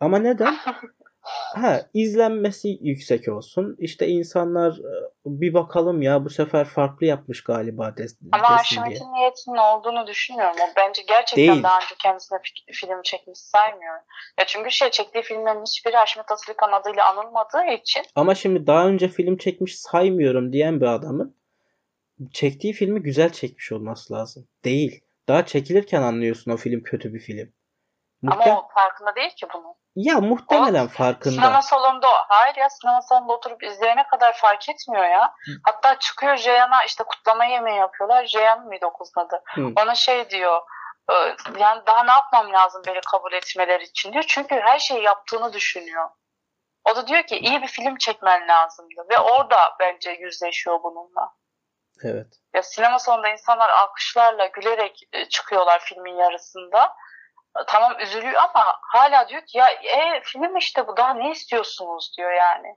Ama 0.00 0.18
neden? 0.18 0.54
Ha, 1.22 1.82
izlenmesi 1.94 2.78
yüksek 2.80 3.28
olsun. 3.28 3.76
İşte 3.78 4.08
insanlar 4.08 4.72
e, 4.72 4.92
bir 5.26 5.54
bakalım 5.54 6.02
ya 6.02 6.24
bu 6.24 6.30
sefer 6.30 6.64
farklı 6.64 7.06
yapmış 7.06 7.44
galiba 7.44 7.88
des- 7.88 8.16
Ama. 8.32 8.50
Haşmet'in 8.50 9.12
niyetinin 9.12 9.56
olduğunu 9.56 10.06
düşünüyorum. 10.06 10.56
O 10.60 10.66
bence 10.76 11.02
gerçekten 11.08 11.52
Değil. 11.54 11.62
daha 11.62 11.76
önce 11.76 11.94
kendisine 12.02 12.38
fi- 12.38 12.72
film 12.72 13.02
çekmiş 13.02 13.38
saymıyorum. 13.38 14.02
Ya 14.38 14.46
çünkü 14.46 14.70
şey 14.70 14.90
çektiği 14.90 15.22
filmlerin 15.22 15.62
hiçbiri 15.62 15.96
Haşmet 15.96 16.30
Aslıkan 16.32 16.72
adıyla 16.72 17.12
anılmadığı 17.12 17.72
için 17.80 18.02
Ama 18.14 18.34
şimdi 18.34 18.66
daha 18.66 18.86
önce 18.86 19.08
film 19.08 19.36
çekmiş 19.36 19.78
saymıyorum 19.78 20.52
diyen 20.52 20.80
bir 20.80 20.86
adamın 20.86 21.36
çektiği 22.32 22.72
filmi 22.72 23.02
güzel 23.02 23.32
çekmiş 23.32 23.72
olması 23.72 24.14
lazım. 24.14 24.48
Değil. 24.64 25.00
Daha 25.28 25.46
çekilirken 25.46 26.02
anlıyorsun 26.02 26.50
o 26.50 26.56
film 26.56 26.82
kötü 26.82 27.14
bir 27.14 27.20
film. 27.20 27.52
Muhtem 28.22 28.52
ama 28.52 28.60
o 28.60 28.68
farkında 28.74 29.14
değil 29.16 29.36
ki 29.36 29.46
bunun. 29.54 29.74
ya 29.96 30.20
muhtemelen 30.20 30.88
farkında. 30.88 31.34
Sinema 31.34 31.62
salonunda 31.62 32.08
hayır 32.28 32.56
ya 32.56 32.70
sinema 32.70 33.02
salonunda 33.02 33.32
oturup 33.32 33.62
izleyene 33.62 34.06
kadar 34.06 34.32
fark 34.36 34.68
etmiyor 34.68 35.04
ya. 35.04 35.34
Hatta 35.64 35.98
çıkıyor 35.98 36.36
Ceyhan'a 36.36 36.84
işte 36.84 37.04
kutlama 37.04 37.44
yemeği 37.44 37.78
yapıyorlar. 37.78 38.24
Ceyhan 38.24 38.66
mıydı 38.66 38.86
o 38.86 38.92
kızın 38.92 39.20
adı? 39.20 39.42
Hı. 39.54 39.72
Ona 39.82 39.94
şey 39.94 40.30
diyor 40.30 40.60
e, 41.10 41.14
yani 41.58 41.82
daha 41.86 42.04
ne 42.04 42.12
yapmam 42.12 42.52
lazım 42.52 42.82
beni 42.86 43.00
kabul 43.00 43.32
etmeleri 43.32 43.84
için 43.84 44.12
diyor. 44.12 44.24
Çünkü 44.28 44.54
her 44.54 44.78
şeyi 44.78 45.02
yaptığını 45.02 45.52
düşünüyor. 45.52 46.08
O 46.90 46.96
da 46.96 47.06
diyor 47.06 47.22
ki 47.22 47.38
iyi 47.38 47.62
bir 47.62 47.68
film 47.68 47.96
çekmen 47.96 48.48
lazımdı. 48.48 49.06
Ve 49.10 49.18
orada 49.18 49.56
bence 49.80 50.10
yüzleşiyor 50.10 50.82
bununla. 50.82 51.32
Evet. 52.04 52.26
Ya 52.54 52.62
sinema 52.62 52.98
salonunda 52.98 53.28
insanlar 53.28 53.70
alkışlarla 53.70 54.46
gülerek 54.46 55.00
e, 55.12 55.24
çıkıyorlar 55.24 55.80
filmin 55.80 56.16
yarısında. 56.16 56.94
Tamam 57.66 58.00
üzülüyor 58.00 58.34
ama 58.34 58.64
hala 58.80 59.28
diyor 59.28 59.42
ki 59.46 59.58
ya 59.58 59.70
e, 59.70 60.20
film 60.22 60.56
işte 60.56 60.86
bu 60.86 60.96
daha 60.96 61.14
ne 61.14 61.30
istiyorsunuz 61.30 62.14
diyor 62.18 62.32
yani. 62.32 62.76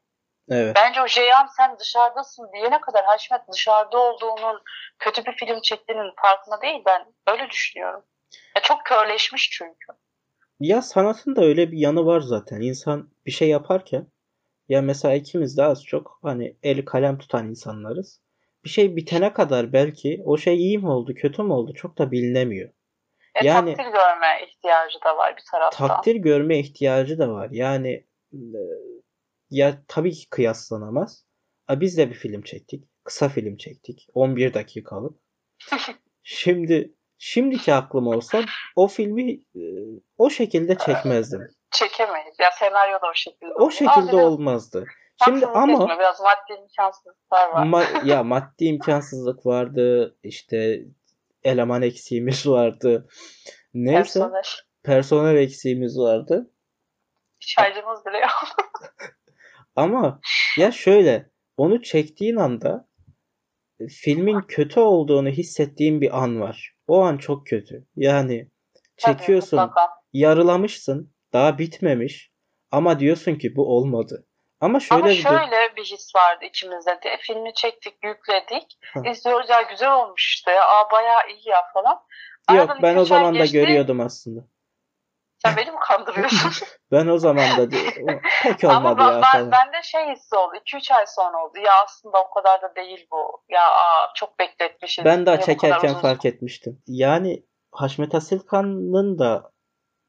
Evet. 0.49 0.75
Bence 0.75 1.01
o 1.01 1.07
Ceyhan 1.07 1.47
sen 1.57 1.79
dışarıdasın 1.79 2.49
diyene 2.53 2.81
kadar 2.81 3.05
Haşmet 3.05 3.41
dışarıda 3.53 3.97
olduğunun 3.97 4.61
kötü 4.99 5.25
bir 5.25 5.31
film 5.31 5.61
çektiğinin 5.61 6.11
farkında 6.21 6.61
değil 6.61 6.81
ben 6.85 7.13
öyle 7.27 7.49
düşünüyorum. 7.49 8.03
Ya 8.55 8.61
çok 8.61 8.85
körleşmiş 8.85 9.49
çünkü. 9.49 9.93
Ya 10.59 10.81
sanatın 10.81 11.35
da 11.35 11.41
öyle 11.41 11.71
bir 11.71 11.77
yanı 11.77 12.05
var 12.05 12.21
zaten. 12.21 12.61
İnsan 12.61 13.09
bir 13.25 13.31
şey 13.31 13.49
yaparken 13.49 14.07
ya 14.69 14.81
mesela 14.81 15.15
ikimiz 15.15 15.57
de 15.57 15.63
az 15.63 15.85
çok 15.85 16.19
hani 16.21 16.57
el 16.63 16.85
kalem 16.85 17.17
tutan 17.17 17.49
insanlarız. 17.49 18.21
Bir 18.65 18.69
şey 18.69 18.95
bitene 18.95 19.33
kadar 19.33 19.73
belki 19.73 20.21
o 20.25 20.37
şey 20.37 20.55
iyi 20.55 20.77
mi 20.77 20.89
oldu, 20.89 21.13
kötü 21.15 21.43
mü 21.43 21.53
oldu 21.53 21.73
çok 21.73 21.97
da 21.97 22.11
bilinemiyor. 22.11 22.69
E, 23.35 23.45
Yani- 23.47 23.75
takdir 23.75 23.91
görme 23.91 24.47
ihtiyacı 24.47 24.99
da 25.05 25.17
var 25.17 25.35
bir 25.37 25.43
taraftan. 25.51 25.87
Takdir 25.87 26.15
görme 26.15 26.59
ihtiyacı 26.59 27.19
da 27.19 27.29
var. 27.29 27.49
Yani 27.51 28.05
e, 28.33 28.37
ya 29.49 29.73
tabii 29.87 30.11
ki 30.11 30.29
kıyaslanamaz. 30.29 31.25
A, 31.67 31.81
biz 31.81 31.97
de 31.97 32.09
bir 32.09 32.15
film 32.15 32.41
çektik. 32.41 32.83
Kısa 33.03 33.29
film 33.29 33.57
çektik. 33.57 34.07
11 34.13 34.53
dakikalık. 34.53 35.19
Şimdi 36.23 36.93
şimdiki 37.17 37.73
aklım 37.73 38.07
olsa 38.07 38.41
o 38.75 38.87
filmi 38.87 39.31
e, 39.55 39.61
o 40.17 40.29
şekilde 40.29 40.77
çekmezdim. 40.77 41.47
Çekemeyiz. 41.71 42.35
Ya 42.39 42.51
senaryo 42.59 43.01
da 43.01 43.07
o 43.11 43.13
şekilde. 43.15 43.53
O 43.53 43.71
şekilde 43.71 44.17
Aa, 44.17 44.25
olmazdı. 44.25 44.85
Şimdi 45.25 45.45
ama 45.45 45.73
etme, 45.83 45.99
biraz 45.99 46.19
maddi 46.21 46.59
imkansızlıklar 46.61 47.49
var. 47.49 47.65
ma- 47.65 48.07
ya 48.07 48.23
maddi 48.23 48.65
imkansızlık 48.65 49.45
vardı. 49.45 50.17
işte 50.23 50.79
eleman 51.43 51.81
eksiğimiz 51.81 52.47
vardı. 52.47 53.07
Neyse 53.73 53.97
Personel. 53.97 54.43
personel 54.83 55.35
eksiğimiz 55.35 55.99
vardı. 55.99 56.51
Şarjımız 57.39 58.05
bile 58.05 58.17
yok. 58.17 58.55
Ama 59.75 60.19
ya 60.57 60.71
şöyle 60.71 61.29
onu 61.57 61.81
çektiğin 61.81 62.35
anda 62.35 62.87
e, 63.79 63.87
filmin 63.87 64.41
kötü 64.41 64.79
olduğunu 64.79 65.29
hissettiğin 65.29 66.01
bir 66.01 66.23
an 66.23 66.41
var. 66.41 66.75
O 66.87 67.01
an 67.01 67.17
çok 67.17 67.47
kötü. 67.47 67.87
Yani 67.95 68.51
Tabii, 68.97 69.17
çekiyorsun, 69.17 69.59
mutlaka. 69.59 69.87
yarılamışsın, 70.13 71.13
daha 71.33 71.57
bitmemiş 71.59 72.31
ama 72.71 72.99
diyorsun 72.99 73.35
ki 73.35 73.55
bu 73.55 73.77
olmadı. 73.77 74.27
Ama 74.63 74.79
şöyle 74.79 75.01
Ama 75.01 75.11
bir 75.11 75.15
şöyle 75.15 75.75
bir 75.75 75.83
his 75.83 76.15
vardı 76.15 76.45
içimizde 76.45 76.99
de. 77.03 77.17
Filmi 77.21 77.53
çektik, 77.53 77.93
yükledik. 78.03 78.79
Hı. 78.93 79.01
İzliyoruz 79.11 79.49
ya 79.49 79.61
güzel 79.61 79.93
olmuş 79.93 80.33
işte. 80.35 80.61
Aa 80.61 80.91
bayağı 80.91 81.29
iyi 81.29 81.49
ya 81.49 81.61
falan. 81.73 81.93
Yok 81.93 82.69
Aradan 82.69 82.81
ben 82.81 82.91
iki 82.91 82.99
o 82.99 83.05
zaman 83.05 83.33
da 83.33 83.37
geçti. 83.37 83.57
görüyordum 83.57 83.99
aslında. 83.99 84.41
Sen 85.45 85.55
beni 85.57 85.71
mi 85.71 85.77
kandırıyorsun? 85.81 86.67
Ben 86.91 87.07
o 87.07 87.17
zaman 87.17 87.57
da 87.57 87.69
pek 88.43 88.63
Ama 88.63 88.77
olmadı 88.77 88.97
ben, 88.99 89.05
ya 89.13 89.21
ben, 89.21 89.31
falan. 89.31 89.51
bende 89.51 89.83
şey 89.83 90.11
hissi 90.11 90.35
oldu. 90.35 90.55
2-3 90.55 90.93
ay 90.93 91.05
sonra 91.07 91.45
oldu. 91.45 91.57
Ya 91.57 91.71
aslında 91.85 92.17
o 92.21 92.33
kadar 92.33 92.61
da 92.61 92.75
değil 92.75 93.07
bu. 93.11 93.43
Ya 93.49 93.71
aa, 93.71 94.11
çok 94.15 94.39
bekletmişiz. 94.39 95.05
Ben 95.05 95.25
daha 95.25 95.35
Niye 95.35 95.45
çekerken 95.45 95.93
fark 95.93 96.25
etmiştim. 96.25 96.81
Yani 96.87 97.43
Haşmet 97.71 98.15
Asilkan'ın 98.15 99.19
da 99.19 99.51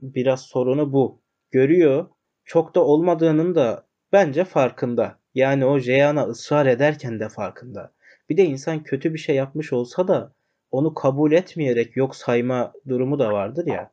biraz 0.00 0.42
sorunu 0.42 0.92
bu. 0.92 1.22
Görüyor. 1.50 2.06
Çok 2.44 2.74
da 2.74 2.84
olmadığının 2.84 3.54
da 3.54 3.83
bence 4.14 4.44
farkında. 4.44 5.18
Yani 5.34 5.64
o 5.64 5.80
Ceyhan'a 5.80 6.24
ısrar 6.24 6.66
ederken 6.66 7.20
de 7.20 7.28
farkında. 7.28 7.94
Bir 8.30 8.36
de 8.36 8.44
insan 8.44 8.82
kötü 8.82 9.14
bir 9.14 9.18
şey 9.18 9.36
yapmış 9.36 9.72
olsa 9.72 10.08
da 10.08 10.34
onu 10.70 10.94
kabul 10.94 11.32
etmeyerek 11.32 11.96
yok 11.96 12.16
sayma 12.16 12.72
durumu 12.88 13.18
da 13.18 13.32
vardır 13.32 13.66
ya. 13.66 13.92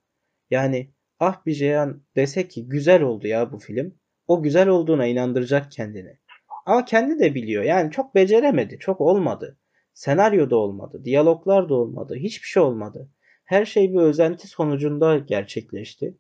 Yani 0.52 0.92
ah 1.20 1.46
bir 1.46 1.54
Ceyhan 1.54 2.04
dese 2.16 2.48
ki 2.48 2.70
güzel 2.70 3.02
oldu 3.02 3.28
ya 3.28 3.52
bu 3.52 3.60
film. 3.60 3.96
O 4.28 4.44
güzel 4.44 4.68
olduğuna 4.68 5.06
inandıracak 5.06 5.72
kendini. 5.72 6.18
Ama 6.66 6.86
kendi 6.86 7.20
de 7.20 7.36
biliyor. 7.36 7.64
Yani 7.64 7.92
çok 7.92 8.16
beceremedi. 8.16 8.80
Çok 8.80 9.02
olmadı. 9.02 9.58
Senaryo 9.94 10.50
da 10.50 10.56
olmadı. 10.56 11.06
Diyaloglar 11.06 11.70
da 11.70 11.74
olmadı. 11.74 12.16
Hiçbir 12.16 12.48
şey 12.48 12.64
olmadı. 12.64 13.10
Her 13.46 13.66
şey 13.66 13.94
bir 13.94 14.00
özenti 14.00 14.48
sonucunda 14.48 15.18
gerçekleşti. 15.18 16.18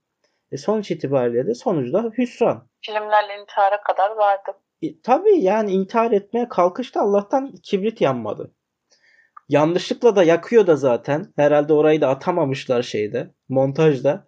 E 0.51 0.57
sonuç 0.57 0.91
itibariyle 0.91 1.47
de 1.47 1.55
sonuçta 1.55 2.03
hüsran. 2.17 2.67
Filmlerle 2.81 3.41
intihara 3.41 3.81
kadar 3.81 4.11
vardı. 4.11 4.51
E, 4.81 5.01
tabii 5.01 5.41
yani 5.41 5.71
intihar 5.71 6.11
etmeye 6.11 6.49
kalkışta 6.49 7.01
Allah'tan 7.01 7.53
kibrit 7.63 8.01
yanmadı. 8.01 8.51
Yanlışlıkla 9.49 10.15
da 10.15 10.23
yakıyor 10.23 10.67
da 10.67 10.75
zaten. 10.75 11.33
Herhalde 11.35 11.73
orayı 11.73 12.01
da 12.01 12.07
atamamışlar 12.09 12.81
şeyde. 12.81 13.31
Montajda. 13.49 14.27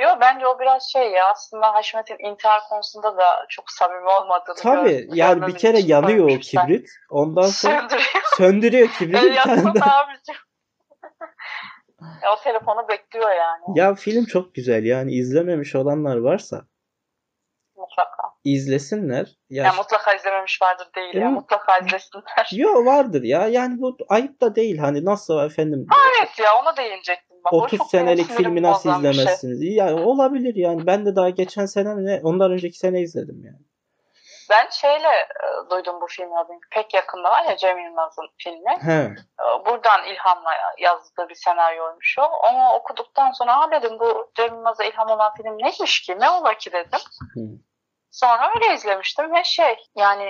Yo 0.00 0.08
bence 0.20 0.46
o 0.46 0.60
biraz 0.60 0.90
şey 0.92 1.10
ya 1.10 1.30
aslında 1.30 1.74
Haşmet'in 1.74 2.18
intihar 2.30 2.60
konusunda 2.68 3.16
da 3.16 3.46
çok 3.48 3.70
samimi 3.70 4.08
olmadığını 4.08 4.56
Tabii 4.56 5.06
gör- 5.06 5.16
yani 5.16 5.46
bir 5.46 5.54
kere 5.56 5.78
yanıyor 5.78 6.30
o 6.30 6.38
kibrit. 6.38 6.88
Ondan 7.10 7.42
sonra 7.42 7.80
Söndürüyor. 7.80 8.22
söndürüyor 8.36 8.88
kibriti 8.98 9.26
El 9.26 9.30
bir 9.30 9.36
tane 9.36 9.74
daha. 9.80 10.06
Ya 12.02 12.32
o 12.38 12.42
telefonu 12.44 12.88
bekliyor 12.88 13.30
yani. 13.30 13.78
Ya 13.78 13.94
film 13.94 14.24
çok 14.24 14.54
güzel. 14.54 14.84
Yani 14.84 15.12
izlememiş 15.12 15.74
olanlar 15.74 16.16
varsa 16.16 16.62
Mutlaka. 17.76 18.22
izlesinler. 18.44 19.38
Ya 19.50 19.64
Ya 19.64 19.72
mutlaka 19.72 20.14
izlememiş 20.14 20.62
vardır 20.62 20.88
değil 20.96 21.12
Değil 21.12 21.22
ya. 21.24 21.28
mi? 21.30 21.34
Mutlaka 21.34 21.78
izlesinler. 21.78 22.50
Yo 22.52 22.84
vardır 22.84 23.22
ya. 23.22 23.48
Yani 23.48 23.80
bu 23.80 23.96
ayıp 24.08 24.40
da 24.40 24.54
değil. 24.54 24.78
Hani 24.78 25.04
nasıl 25.04 25.38
efendim 25.44 25.86
Evet 26.20 26.38
ya 26.38 26.46
ona 26.62 26.76
değinecektim. 26.76 27.36
Bak, 27.44 27.52
o 27.52 27.56
30 27.62 27.78
çok 27.78 27.92
benim 27.92 28.04
senelik 28.06 28.30
filmi 28.30 28.62
nasıl 28.62 28.90
şey. 28.90 28.98
izlemezsiniz? 29.10 29.62
Ya 29.62 29.96
olabilir 29.96 30.54
yani. 30.54 30.86
Ben 30.86 31.06
de 31.06 31.16
daha 31.16 31.30
geçen 31.30 31.66
sene 31.66 32.04
ne 32.04 32.20
ondan 32.22 32.52
önceki 32.52 32.78
sene 32.78 33.00
izledim 33.00 33.42
yani. 33.44 33.67
Ben 34.50 34.68
şeyle 34.70 35.08
e, 35.08 35.70
duydum 35.70 36.00
bu 36.00 36.06
filmi 36.06 36.38
adını. 36.38 36.60
Pek 36.70 36.94
yakında 36.94 37.30
var 37.30 37.44
ya 37.44 37.56
Cem 37.56 37.78
Yılmaz'ın 37.78 38.28
filmi. 38.38 38.70
He. 38.80 38.92
E, 38.92 39.66
Buradan 39.66 40.04
ilhamla 40.04 40.50
yazdığı 40.78 41.28
bir 41.28 41.34
senaryoymuş 41.34 42.16
o. 42.18 42.22
Onu 42.22 42.72
okuduktan 42.72 43.32
sonra 43.32 43.56
ha 43.60 43.70
dedim 43.70 43.98
bu 44.00 44.30
Cem 44.36 44.54
Yılmaz'a 44.54 44.84
ilham 44.84 45.10
olan 45.10 45.34
film 45.34 45.58
neymiş 45.58 46.02
ki? 46.02 46.20
Ne 46.20 46.30
ola 46.30 46.54
ki 46.54 46.72
dedim. 46.72 47.00
Hı. 47.34 47.40
Sonra 48.10 48.50
öyle 48.54 48.74
izlemiştim 48.74 49.34
ve 49.34 49.44
şey 49.44 49.76
yani 49.96 50.24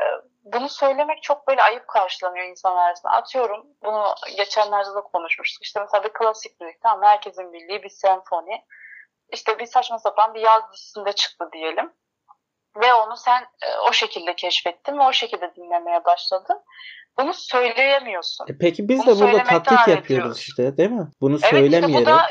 e, 0.00 0.02
bunu 0.44 0.68
söylemek 0.68 1.22
çok 1.22 1.48
böyle 1.48 1.62
ayıp 1.62 1.88
karşılanıyor 1.88 2.46
insan 2.46 2.76
arasında. 2.76 3.12
Atıyorum 3.12 3.66
bunu 3.84 4.14
geçenlerde 4.36 4.94
de 4.94 5.00
konuşmuştuk. 5.12 5.62
İşte 5.62 5.80
mesela 5.80 6.04
bir 6.04 6.12
klasik 6.12 6.60
müzik 6.60 6.82
tamam 6.82 7.02
herkesin 7.02 7.52
bildiği 7.52 7.82
bir 7.82 7.88
senfoni. 7.88 8.64
İşte 9.32 9.58
bir 9.58 9.66
saçma 9.66 9.98
sapan 9.98 10.34
bir 10.34 10.40
yaz 10.40 10.72
dizisinde 10.72 11.12
çıktı 11.12 11.48
diyelim. 11.52 11.92
Ve 12.82 12.94
onu 12.94 13.16
sen 13.16 13.42
e, 13.42 13.76
o 13.88 13.92
şekilde 13.92 14.36
keşfettin 14.36 14.98
ve 14.98 15.02
o 15.02 15.12
şekilde 15.12 15.54
dinlemeye 15.56 16.04
başladın. 16.04 16.60
Bunu 17.18 17.34
söyleyemiyorsun. 17.34 18.46
E 18.50 18.52
peki 18.60 18.88
biz 18.88 19.06
Bunu 19.06 19.18
de 19.18 19.20
burada 19.32 19.44
taklit 19.44 19.72
ediyoruz. 19.72 19.88
yapıyoruz 19.88 20.38
işte 20.38 20.76
değil 20.76 20.90
mi? 20.90 21.06
Bunu 21.20 21.32
Evet 21.34 21.42
işte 21.44 21.56
söylemeyerek. 21.56 22.06
bu 22.06 22.10
da 22.10 22.26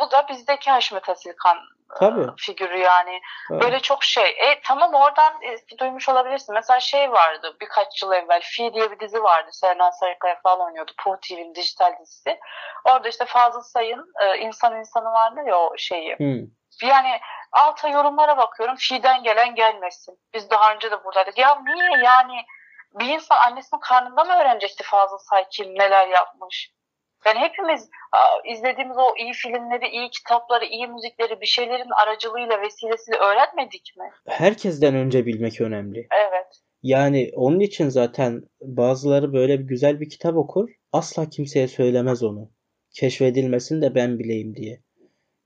bu 0.00 0.10
da 0.10 0.28
bizdeki 0.28 0.70
Haşmet 0.70 1.08
Asilkan 1.08 1.56
e, 1.56 1.98
Tabii. 1.98 2.26
figürü 2.38 2.78
yani. 2.78 3.20
Tabii. 3.48 3.60
Böyle 3.60 3.80
çok 3.80 4.04
şey. 4.04 4.24
E 4.30 4.60
tamam 4.64 4.94
oradan 4.94 5.32
e, 5.42 5.78
duymuş 5.78 6.08
olabilirsin. 6.08 6.54
Mesela 6.54 6.80
şey 6.80 7.12
vardı 7.12 7.56
birkaç 7.60 8.02
yıl 8.02 8.12
evvel. 8.12 8.40
Fi 8.44 8.74
diye 8.74 8.90
bir 8.90 9.00
dizi 9.00 9.22
vardı. 9.22 9.48
Sernan 9.52 9.90
Sarıkaya 9.90 10.40
falan 10.42 10.60
oynuyordu. 10.66 10.92
Puh 11.04 11.16
TV'nin 11.16 11.54
dijital 11.54 11.92
dizisi. 12.00 12.38
Orada 12.84 13.08
işte 13.08 13.24
Fazıl 13.24 13.60
Say'ın 13.62 14.06
e, 14.24 14.38
insan 14.38 14.78
insanı 14.78 15.04
vardı 15.12 15.40
ya 15.46 15.58
o 15.58 15.72
şeyi. 15.78 16.12
Hı. 16.16 16.46
Yani 16.82 17.18
alta 17.52 17.88
yorumlara 17.88 18.36
bakıyorum. 18.36 18.76
Fi'den 18.78 19.22
gelen 19.22 19.54
gelmesin. 19.54 20.18
Biz 20.34 20.50
daha 20.50 20.74
önce 20.74 20.90
de 20.90 21.04
buradaydık. 21.04 21.38
Ya 21.38 21.62
niye 21.64 22.04
yani 22.04 22.44
bir 23.00 23.08
insan 23.08 23.36
annesinin 23.36 23.80
karnında 23.80 24.24
mı 24.24 24.32
öğrenecekti 24.32 24.84
Fazıl 24.84 25.18
Say 25.18 25.44
kim 25.50 25.66
neler 25.66 26.08
yapmış? 26.08 26.72
Yani 27.26 27.38
hepimiz 27.38 27.90
izlediğimiz 28.52 28.96
o 28.98 29.16
iyi 29.18 29.32
filmleri, 29.32 29.88
iyi 29.88 30.10
kitapları, 30.10 30.64
iyi 30.64 30.86
müzikleri 30.86 31.40
bir 31.40 31.46
şeylerin 31.46 31.90
aracılığıyla, 31.90 32.60
vesilesiyle 32.60 33.18
öğrenmedik 33.18 33.94
mi? 33.98 34.10
Herkesten 34.28 34.94
önce 34.94 35.26
bilmek 35.26 35.60
önemli. 35.60 36.06
Evet. 36.10 36.46
Yani 36.82 37.30
onun 37.36 37.60
için 37.60 37.88
zaten 37.88 38.42
bazıları 38.60 39.32
böyle 39.32 39.58
bir 39.58 39.64
güzel 39.64 40.00
bir 40.00 40.10
kitap 40.10 40.36
okur. 40.36 40.68
Asla 40.92 41.28
kimseye 41.28 41.68
söylemez 41.68 42.22
onu. 42.22 42.50
Keşfedilmesin 42.94 43.82
de 43.82 43.94
ben 43.94 44.18
bileyim 44.18 44.54
diye. 44.54 44.80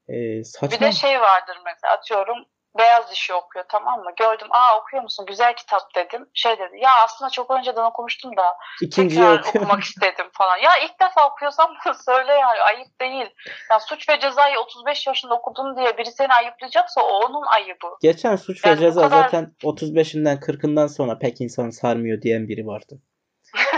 Bir 0.09 0.45
saçma. 0.45 0.81
de 0.87 0.93
şey 0.93 1.21
vardır 1.21 1.59
mesela 1.65 1.93
atıyorum 1.95 2.45
beyaz 2.79 3.11
dişi 3.11 3.35
okuyor 3.35 3.65
tamam 3.69 4.01
mı? 4.05 4.11
Gördüm 4.17 4.49
aa 4.51 4.79
okuyor 4.81 5.03
musun? 5.03 5.27
Güzel 5.27 5.57
kitap 5.57 5.95
dedim. 5.95 6.29
Şey 6.35 6.59
dedi 6.59 6.79
ya 6.81 6.91
aslında 7.05 7.31
çok 7.31 7.51
önceden 7.51 7.83
okumuştum 7.85 8.37
da 8.37 8.57
İkinciyi 8.83 9.21
tekrar 9.21 9.39
okuyor. 9.39 9.55
okumak 9.65 9.83
istedim 9.83 10.27
falan. 10.33 10.57
Ya 10.57 10.71
ilk 10.85 11.01
defa 11.01 11.29
okuyorsan 11.31 11.75
bunu 11.85 11.95
söyle 12.07 12.33
yani 12.33 12.61
ayıp 12.61 13.01
değil. 13.01 13.31
Ya 13.71 13.81
suç 13.81 14.09
ve 14.09 14.21
cezayı 14.21 14.59
35 14.61 15.07
yaşında 15.07 15.35
okudun 15.35 15.77
diye 15.77 15.99
biri 15.99 16.11
seni 16.13 16.33
ayıplayacaksa 16.35 17.01
o 17.01 17.21
onun 17.27 17.47
ayıbı. 17.47 17.87
Geçen 18.03 18.37
Suç 18.37 18.65
ve 18.65 18.69
Yani 18.69 18.77
bu 18.79 18.81
Ceza 18.81 19.01
kadar- 19.01 19.23
zaten 19.23 19.53
35'inden 19.63 20.41
40'ından 20.41 20.87
sonra 20.89 21.19
pek 21.19 21.41
insan 21.41 21.71
sarmıyor 21.71 22.23
diyen 22.23 22.49
biri 22.49 22.67
vardı. 22.67 22.95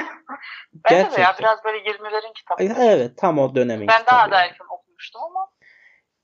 Bence 0.72 0.96
de 0.96 0.98
ya 0.98 1.04
Gerçekten. 1.04 1.38
biraz 1.38 1.64
böyle 1.64 1.78
20'lerin 1.78 2.32
kitabı. 2.32 2.62
Evet 2.82 3.18
tam 3.18 3.38
o 3.38 3.54
dönemin 3.54 3.88
ben 3.88 4.06
daha 4.06 4.30
da 4.30 4.40
erken 4.44 4.66
okumuştum 4.70 5.22
ama 5.22 5.50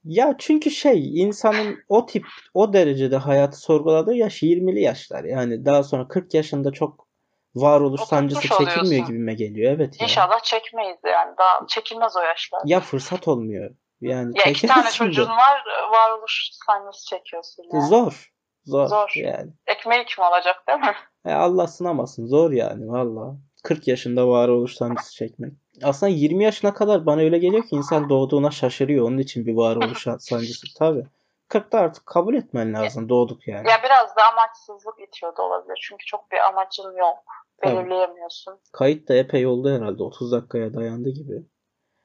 Ya 0.05 0.35
çünkü 0.39 0.71
şey 0.71 1.23
insanın 1.23 1.79
o 1.89 2.07
tip 2.07 2.27
o 2.55 2.73
derecede 2.73 3.17
hayatı 3.17 3.59
sorguladığı 3.61 4.15
yaş 4.15 4.43
20'li 4.43 4.81
yaşlar. 4.81 5.25
Yani 5.25 5.65
daha 5.65 5.83
sonra 5.83 6.09
40 6.09 6.35
yaşında 6.35 6.73
çok 6.73 7.09
varoluş 7.55 8.01
Oturtmuş 8.01 8.09
sancısı 8.09 8.41
çekilmiyor 8.41 8.83
oluyorsun. 8.83 9.07
gibime 9.07 9.35
geliyor. 9.35 9.73
Evet 9.73 10.01
ya. 10.01 10.07
inşallah 10.07 10.41
çekmeyiz 10.43 10.99
yani. 11.05 11.35
Daha 11.39 11.67
çekilmez 11.69 12.17
o 12.17 12.21
yaşlar. 12.21 12.61
Ya 12.65 12.81
fırsat 12.81 13.29
olmuyor. 13.29 13.71
Yani 14.01 14.39
Ya 14.39 14.45
iki 14.45 14.67
tane 14.67 14.91
çocuğun 14.91 15.29
var 15.29 15.63
varoluş 15.93 16.49
sancısı 16.67 17.07
çekiyorsun 17.07 17.65
yani. 17.73 17.89
Zor. 17.89 18.33
Zor. 18.65 18.87
Zor. 18.87 19.13
Yani. 19.15 19.51
Ekmeği 19.67 20.05
kim 20.05 20.25
alacak 20.25 20.69
değil 20.69 20.79
mi? 20.79 20.95
E 21.27 21.33
Allah 21.33 21.67
sınamasın. 21.67 22.27
Zor 22.27 22.51
yani 22.51 22.89
valla. 22.89 23.37
40 23.65 23.89
yaşında 23.89 24.29
varoluş 24.29 24.75
sancısı 24.75 25.15
çekmek. 25.15 25.53
Aslında 25.83 26.13
20 26.13 26.45
yaşına 26.45 26.75
kadar 26.75 27.07
bana 27.07 27.21
öyle 27.21 27.39
geliyor 27.39 27.63
ki 27.63 27.77
insan 27.77 28.09
doğduğuna 28.09 28.51
şaşırıyor. 28.51 29.09
Onun 29.09 29.19
için 29.19 29.47
bir 29.47 29.55
varoluş 29.55 30.07
sancısı. 30.19 30.67
Tabii. 30.79 31.07
40'ta 31.49 31.79
artık 31.79 32.07
kabul 32.07 32.35
etmen 32.35 32.75
lazım. 32.75 33.09
Doğduk 33.09 33.49
yani. 33.49 33.69
Ya 33.69 33.77
biraz 33.85 34.17
da 34.17 34.21
amaçsızlık 34.33 34.95
itiyor 35.09 35.37
da 35.37 35.43
olabilir. 35.43 35.79
Çünkü 35.83 36.07
çok 36.07 36.33
bir 36.33 36.37
amacın 36.49 36.97
yok. 36.99 37.17
Tabii. 37.63 37.77
Belirleyemiyorsun. 37.77 38.59
Kayıt 38.73 39.09
da 39.09 39.15
epey 39.15 39.47
oldu 39.47 39.71
herhalde. 39.71 40.03
30 40.03 40.33
dakikaya 40.33 40.75
dayandı 40.75 41.11
gibi. 41.11 41.43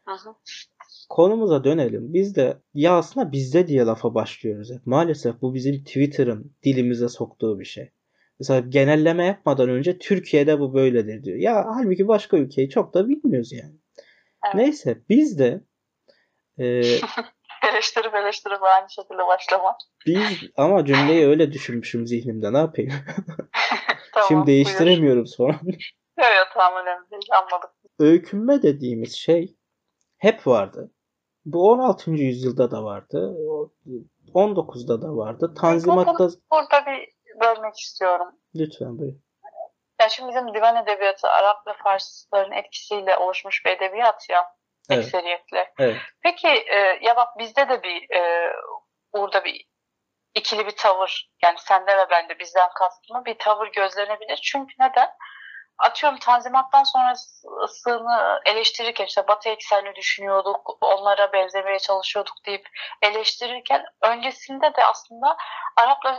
Hı 0.08 0.14
hı. 0.14 0.36
Konumuza 1.10 1.64
dönelim. 1.64 2.14
Biz 2.14 2.36
de 2.36 2.58
ya 2.74 2.98
aslında 2.98 3.32
bizde 3.32 3.68
diye 3.68 3.86
lafa 3.86 4.16
başlıyoruz 4.16 4.72
hep. 4.72 4.86
Maalesef 4.88 5.42
bu 5.42 5.54
bizim 5.54 5.84
Twitter'ın 5.84 6.56
dilimize 6.64 7.10
soktuğu 7.10 7.60
bir 7.60 7.66
şey. 7.66 7.92
Mesela 8.40 8.60
genelleme 8.60 9.26
yapmadan 9.26 9.70
önce 9.70 9.98
Türkiye'de 9.98 10.60
bu 10.60 10.74
böyledir 10.74 11.24
diyor. 11.24 11.38
Ya 11.38 11.66
halbuki 11.76 12.08
başka 12.08 12.38
ülkeyi 12.38 12.70
çok 12.70 12.94
da 12.94 13.10
bilmiyoruz 13.10 13.52
yani. 13.52 13.76
Evet. 14.46 14.56
Neyse 14.56 14.98
biz 15.10 15.40
de 15.40 15.62
e, 16.58 16.66
Eleştirip 17.74 18.16
eleştirip 18.16 18.64
aynı 18.64 18.90
şekilde 18.90 19.28
başlama. 19.28 19.78
biz 20.06 20.50
ama 20.58 20.86
cümleyi 20.86 21.28
öyle 21.28 21.52
düşünmüşüm 21.52 22.08
zihnimde 22.08 22.54
ne 22.54 22.58
yapayım? 22.58 22.92
Tamam, 24.14 24.28
Şimdi 24.28 24.48
değiştiremiyorum 24.48 25.28
sonra. 25.28 25.60
Buyur. 25.62 25.92
Yok 26.20 26.28
yok 26.38 26.48
tamam 26.54 26.84
önemli 26.84 27.12
değil 27.12 27.24
anladık. 27.32 27.70
Öykünme 28.00 28.62
dediğimiz 28.62 29.16
şey 29.16 29.56
hep 30.18 30.48
vardı. 30.48 30.92
Bu 31.46 31.72
16. 31.72 32.12
yüzyılda 32.12 32.72
da 32.72 32.84
vardı. 32.84 33.36
o 33.48 33.72
19'da 34.34 35.02
da 35.02 35.16
vardı. 35.16 35.54
Tanzimat'ta 35.58 36.30
Burada 36.52 36.86
bir 36.88 37.10
bölmek 37.40 37.80
istiyorum. 37.80 38.28
lütfen 38.56 39.00
buyur. 39.00 39.14
Ya 40.02 40.10
şimdi 40.10 40.30
bizim 40.30 40.54
divan 40.54 40.76
edebiyatı 40.76 41.28
Arap 41.28 41.68
ve 41.68 41.74
Farsların 41.84 42.52
etkisiyle 42.52 43.18
oluşmuş 43.18 43.66
bir 43.66 43.72
edebiyat 43.72 44.30
ya. 44.30 44.60
Evet. 44.90 45.06
ekseriyetle. 45.06 45.74
Evet. 45.80 45.98
Peki 46.24 46.48
e, 46.48 47.00
ya 47.02 47.16
bak 47.16 47.38
bizde 47.38 47.70
de 47.70 47.84
bir 47.84 48.16
e, 48.16 48.52
burada 49.14 49.44
bir 49.44 49.66
ikili 50.36 50.66
bir 50.66 50.76
tavır 50.76 51.32
yani 51.44 51.58
sende 51.60 51.98
ve 51.98 52.10
bende 52.10 52.40
bizden 52.40 52.70
kastımı 52.76 53.26
bir 53.26 53.38
tavır 53.38 53.68
gözlenebilir. 53.68 54.40
Çünkü 54.44 54.74
neden? 54.80 55.10
Atıyorum 55.80 56.20
Tanzimat'tan 56.20 56.84
sonrasını 56.84 58.40
eleştirirken 58.46 59.06
işte 59.06 59.28
Batı 59.28 59.50
eksenli 59.50 59.96
düşünüyorduk, 59.96 60.78
onlara 60.82 61.34
benzemeye 61.34 61.80
çalışıyorduk 61.80 62.34
deyip 62.46 62.68
eleştirirken 63.02 63.86
öncesinde 64.02 64.76
de 64.76 64.86
aslında 64.86 65.38
Araplar, 65.78 66.18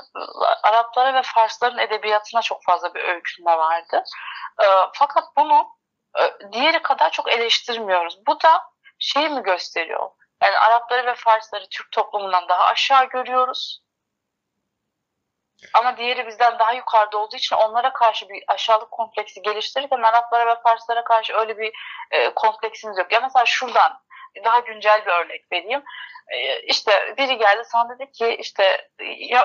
Araplara 0.62 1.14
ve 1.14 1.22
Farsların 1.22 1.78
edebiyatına 1.78 2.42
çok 2.42 2.64
fazla 2.64 2.94
bir 2.94 3.04
öykünme 3.04 3.58
vardı. 3.58 4.04
E, 4.62 4.66
fakat 4.94 5.24
bunu 5.36 5.68
e, 6.18 6.52
diğeri 6.52 6.82
kadar 6.82 7.10
çok 7.10 7.32
eleştirmiyoruz. 7.32 8.18
Bu 8.26 8.40
da 8.40 8.62
şey 8.98 9.28
mi 9.28 9.42
gösteriyor? 9.42 10.10
Yani 10.42 10.58
Arapları 10.58 11.06
ve 11.06 11.14
Farsları 11.14 11.64
Türk 11.70 11.92
toplumundan 11.92 12.48
daha 12.48 12.64
aşağı 12.64 13.04
görüyoruz. 13.04 13.82
Ama 15.74 15.96
diğeri 15.96 16.26
bizden 16.26 16.58
daha 16.58 16.72
yukarıda 16.72 17.18
olduğu 17.18 17.36
için 17.36 17.56
onlara 17.56 17.92
karşı 17.92 18.28
bir 18.28 18.44
aşağılık 18.48 18.90
kompleksi 18.90 19.42
geliştirirken 19.42 20.02
Araplara 20.02 20.46
ve 20.46 20.60
Farslara 20.62 21.04
karşı 21.04 21.34
öyle 21.34 21.58
bir 21.58 21.72
e, 22.10 22.34
kompleksimiz 22.34 22.98
yok. 22.98 23.12
Ya 23.12 23.20
mesela 23.20 23.46
şuradan 23.46 24.00
daha 24.44 24.58
güncel 24.58 25.06
bir 25.06 25.10
örnek 25.10 25.52
vereyim. 25.52 25.82
E, 26.28 26.60
işte 26.60 27.14
biri 27.18 27.38
geldi 27.38 27.62
sana 27.64 27.98
dedi 27.98 28.12
ki 28.12 28.36
işte 28.40 28.88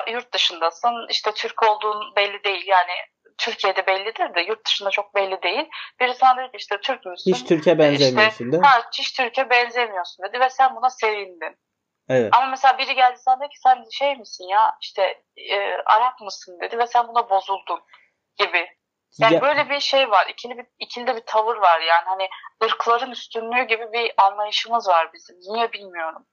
yurt 0.08 0.32
dışındasın 0.34 1.06
işte 1.10 1.32
Türk 1.32 1.62
olduğun 1.70 2.16
belli 2.16 2.44
değil 2.44 2.66
yani 2.66 2.92
Türkiye'de 3.38 3.86
bellidir 3.86 4.34
de 4.34 4.40
yurt 4.40 4.66
dışında 4.66 4.90
çok 4.90 5.14
belli 5.14 5.42
değil. 5.42 5.68
Biri 6.00 6.14
sana 6.14 6.42
dedi 6.42 6.50
ki 6.50 6.56
işte 6.56 6.80
Türk 6.80 7.06
müsün? 7.06 7.34
Hiç 7.34 7.44
Türkiye 7.44 7.78
benzemiyorsun 7.78 8.52
değil 8.52 8.62
mi? 8.62 8.66
Ha, 8.66 8.82
hiç 8.98 9.12
Türkiye 9.12 9.50
benzemiyorsun 9.50 10.26
dedi 10.26 10.40
ve 10.40 10.50
sen 10.50 10.76
buna 10.76 10.90
sevindin. 10.90 11.56
Evet. 12.08 12.34
Ama 12.34 12.46
mesela 12.46 12.78
biri 12.78 12.94
geldi 12.94 13.18
sana 13.18 13.40
dedi 13.40 13.48
ki 13.48 13.58
sen 13.60 13.84
şey 13.90 14.16
misin 14.16 14.44
ya 14.48 14.76
işte 14.82 15.02
e, 15.36 15.56
Arap 15.86 16.20
mısın 16.20 16.58
dedi 16.60 16.78
ve 16.78 16.86
sen 16.86 17.08
buna 17.08 17.30
bozuldun 17.30 17.80
gibi. 18.38 18.66
Yani 19.18 19.34
Ya- 19.34 19.40
böyle 19.42 19.70
bir 19.70 19.80
şey 19.80 20.10
var. 20.10 20.26
İkili 20.32 20.58
bir, 20.58 20.66
ikili 20.78 21.06
de 21.06 21.16
bir 21.16 21.22
tavır 21.26 21.56
var 21.56 21.80
yani. 21.80 22.04
Hani 22.04 22.28
ırkların 22.64 23.10
üstünlüğü 23.10 23.62
gibi 23.62 23.92
bir 23.92 24.14
anlayışımız 24.18 24.88
var 24.88 25.10
bizim. 25.14 25.36
Niye 25.54 25.72
bilmiyorum. 25.72 26.26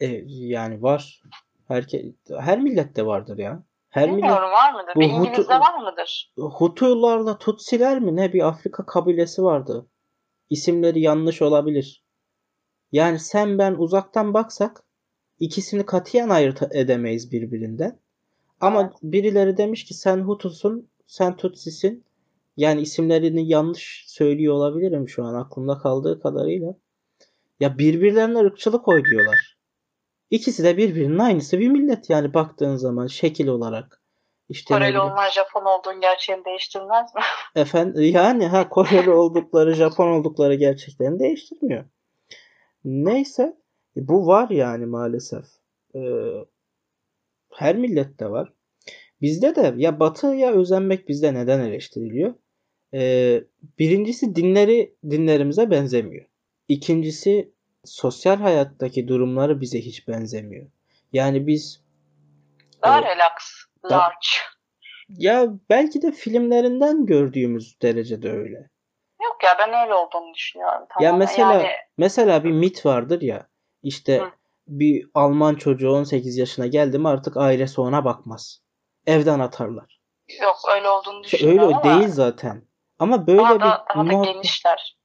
E, 0.00 0.06
yani 0.26 0.82
var. 0.82 1.22
Herke 1.68 2.02
her 2.40 2.58
millette 2.58 3.06
vardır 3.06 3.38
ya. 3.38 3.62
Her 3.90 4.06
millet 4.08 4.22
Bilmiyorum 4.22 4.50
var 4.50 4.72
mıdır? 4.72 4.94
Bu 4.94 5.00
Bir 5.00 5.08
Hutu- 5.08 5.60
var 5.60 5.78
mıdır? 5.78 6.32
Hutularla 6.36 7.38
Tutsiler 7.38 7.98
mi 7.98 8.16
ne 8.16 8.32
bir 8.32 8.48
Afrika 8.48 8.86
kabilesi 8.86 9.42
vardı. 9.42 9.86
İsimleri 10.50 11.00
yanlış 11.00 11.42
olabilir. 11.42 12.04
Yani 12.92 13.18
sen 13.18 13.58
ben 13.58 13.74
uzaktan 13.78 14.34
baksak 14.34 14.82
ikisini 15.40 15.86
katiyen 15.86 16.28
ayırt 16.28 16.62
edemeyiz 16.74 17.32
birbirinden. 17.32 17.98
Ama 18.60 18.80
Evet. 18.80 18.92
birileri 19.02 19.56
demiş 19.56 19.84
ki 19.84 19.94
sen 19.94 20.18
Hutusun, 20.18 20.88
sen 21.06 21.36
Tutsisin. 21.36 22.04
Yani 22.56 22.80
isimlerini 22.80 23.48
yanlış 23.48 24.04
söylüyor 24.06 24.54
olabilirim 24.54 25.08
şu 25.08 25.24
an 25.24 25.34
aklımda 25.34 25.78
kaldığı 25.78 26.20
kadarıyla. 26.20 26.74
Ya 27.60 27.78
birbirlerine 27.78 28.38
ırkçılık 28.38 28.88
oynuyorlar. 28.88 29.56
İkisi 30.30 30.64
de 30.64 30.76
birbirinin 30.76 31.18
aynısı 31.18 31.58
bir 31.58 31.68
millet 31.68 32.10
yani 32.10 32.34
baktığın 32.34 32.76
zaman 32.76 33.06
şekil 33.06 33.46
olarak. 33.46 34.02
İşte 34.48 34.74
Koreli 34.74 34.98
olman 34.98 35.30
Japon 35.30 35.64
olduğun 35.64 36.00
gerçeğini 36.00 36.44
değiştirmez 36.44 37.14
mi? 37.14 37.20
Efendim 37.54 38.02
yani 38.02 38.46
ha 38.46 38.68
Koreli 38.68 39.10
oldukları, 39.10 39.74
Japon 39.74 40.06
oldukları 40.08 40.54
gerçeklerini 40.54 41.18
değiştirmiyor. 41.18 41.84
Neyse 42.84 43.59
e, 43.96 44.08
bu 44.08 44.26
var 44.26 44.50
yani 44.50 44.86
maalesef. 44.86 45.44
Ee, 45.94 46.00
her 47.54 47.76
millette 47.76 48.30
var. 48.30 48.52
Bizde 49.20 49.56
de 49.56 49.74
ya 49.76 50.00
Batı'ya 50.00 50.52
özenmek 50.52 51.08
bizde 51.08 51.34
neden 51.34 51.60
eleştiriliyor? 51.60 52.34
Ee, 52.94 53.44
birincisi 53.78 54.36
dinleri 54.36 54.94
dinlerimize 55.10 55.70
benzemiyor. 55.70 56.26
İkincisi 56.68 57.52
sosyal 57.84 58.36
hayattaki 58.36 59.08
durumları 59.08 59.60
bize 59.60 59.80
hiç 59.80 60.08
benzemiyor. 60.08 60.66
Yani 61.12 61.46
biz 61.46 61.80
Daha 62.82 62.98
Evet. 63.00 63.08
relax, 63.08 63.32
Da- 63.84 63.88
large. 63.98 64.26
ya 65.08 65.46
belki 65.70 66.02
de 66.02 66.12
filmlerinden 66.12 67.06
gördüğümüz 67.06 67.80
derecede 67.82 68.30
öyle. 68.32 68.70
Yok 69.22 69.36
ya 69.44 69.50
ben 69.58 69.84
öyle 69.84 69.94
olduğunu 69.94 70.34
düşünüyorum. 70.34 70.80
Ya 70.80 70.86
Tamamen. 70.98 71.18
mesela 71.18 71.52
Yani 71.54 71.66
mesela 71.98 72.44
bir 72.44 72.52
mit 72.52 72.86
vardır 72.86 73.20
ya. 73.22 73.48
İşte 73.82 74.18
Hı. 74.18 74.30
bir 74.68 75.06
Alman 75.14 75.54
çocuğu 75.54 75.90
18 75.90 76.36
yaşına 76.36 76.66
geldi 76.66 76.98
mi 76.98 77.08
artık 77.08 77.36
ailesi 77.36 77.80
ona 77.80 78.04
bakmaz. 78.04 78.62
Evden 79.06 79.40
atarlar. 79.40 80.00
yok 80.42 80.56
öyle 80.74 80.88
olduğunu 80.88 81.24
İşte 81.24 81.36
düşünüyorum 81.36 81.64
öyle 81.64 81.76
ama 81.76 81.84
değil 82.00 82.08
zaten. 82.12 82.64
Ama 82.98 83.26
böyle 83.26 83.38
daha 83.38 83.54
bir 83.54 83.60
da, 83.60 83.84
daha 83.94 84.06
da 84.06 84.32
genişler. 84.32 84.96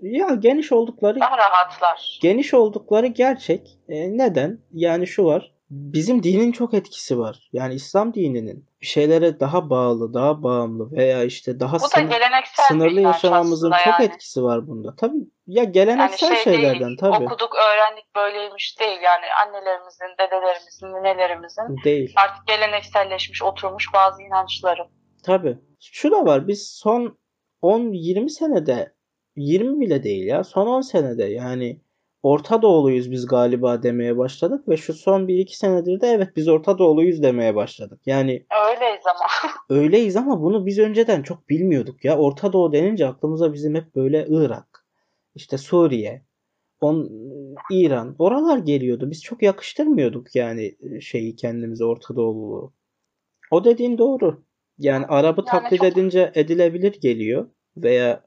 ya 0.00 0.28
geniş 0.34 0.72
oldukları 0.72 1.20
Daha 1.20 1.38
rahatlar. 1.38 2.18
geniş 2.22 2.54
oldukları 2.54 3.06
gerçek. 3.06 3.78
E, 3.88 4.18
neden? 4.18 4.58
Yani 4.72 5.06
şu 5.06 5.24
var. 5.24 5.51
Bizim 5.74 6.22
dinin 6.22 6.52
çok 6.52 6.74
etkisi 6.74 7.18
var. 7.18 7.48
Yani 7.52 7.74
İslam 7.74 8.14
dininin 8.14 8.66
bir 8.80 8.86
şeylere 8.86 9.40
daha 9.40 9.70
bağlı, 9.70 10.14
daha 10.14 10.42
bağımlı 10.42 10.92
veya 10.92 11.24
işte 11.24 11.60
daha 11.60 11.78
sınır- 11.78 12.44
sınırlı 12.68 13.00
yaşamamızın 13.00 13.70
aslında 13.70 13.90
çok 13.92 14.00
yani. 14.00 14.12
etkisi 14.12 14.42
var 14.42 14.66
bunda. 14.66 14.94
Tabii 14.96 15.18
ya 15.46 15.62
Yani 15.62 15.72
geleneksel 15.72 16.34
şey 16.34 16.54
şeylerden 16.54 16.86
değil, 16.88 16.98
tabii. 17.00 17.24
okuduk 17.24 17.50
öğrendik 17.54 18.04
böyleymiş 18.16 18.80
değil. 18.80 18.98
Yani 19.02 19.24
annelerimizin, 19.46 20.06
dedelerimizin, 20.20 20.86
ninelerimizin 20.86 21.84
Değil. 21.84 22.14
artık 22.16 22.46
gelenekselleşmiş, 22.46 23.42
oturmuş 23.42 23.86
bazı 23.94 24.22
inançları. 24.22 24.82
Tabii. 25.26 25.58
Şu 25.80 26.10
da 26.10 26.24
var. 26.26 26.48
Biz 26.48 26.70
son 26.70 27.18
10-20 27.62 28.28
senede 28.28 28.94
20 29.36 29.80
bile 29.80 30.02
değil 30.02 30.26
ya. 30.26 30.44
Son 30.44 30.66
10 30.66 30.80
senede 30.80 31.24
yani 31.24 31.80
Orta 32.22 32.62
Doğuluyuz 32.62 33.10
biz 33.10 33.26
galiba 33.26 33.82
demeye 33.82 34.18
başladık 34.18 34.68
ve 34.68 34.76
şu 34.76 34.94
son 34.94 35.28
1-2 35.28 35.56
senedir 35.56 36.00
de 36.00 36.06
evet 36.06 36.28
biz 36.36 36.48
Orta 36.48 36.78
Doğuluyuz 36.78 37.22
demeye 37.22 37.54
başladık. 37.54 38.00
Yani 38.06 38.46
Öyleyiz 38.70 39.02
ama. 39.06 39.52
öyleyiz 39.80 40.16
ama 40.16 40.42
bunu 40.42 40.66
biz 40.66 40.78
önceden 40.78 41.22
çok 41.22 41.48
bilmiyorduk 41.48 42.04
ya. 42.04 42.18
Orta 42.18 42.52
Doğu 42.52 42.72
denince 42.72 43.06
aklımıza 43.06 43.52
bizim 43.52 43.74
hep 43.74 43.94
böyle 43.96 44.26
Irak, 44.28 44.84
işte 45.34 45.58
Suriye, 45.58 46.22
on, 46.80 47.10
İran 47.70 48.16
oralar 48.18 48.58
geliyordu. 48.58 49.10
Biz 49.10 49.22
çok 49.22 49.42
yakıştırmıyorduk 49.42 50.36
yani 50.36 50.76
şeyi 51.00 51.36
kendimize 51.36 51.84
Orta 51.84 52.16
Doğululuğu. 52.16 52.72
O 53.50 53.64
dediğin 53.64 53.98
doğru. 53.98 54.42
Yani 54.78 55.06
Arap'ı 55.06 55.42
Yani 55.46 55.60
taklit 55.62 55.80
çok- 55.80 55.88
edince 55.92 56.32
edilebilir 56.34 57.00
geliyor 57.00 57.46
veya 57.76 58.24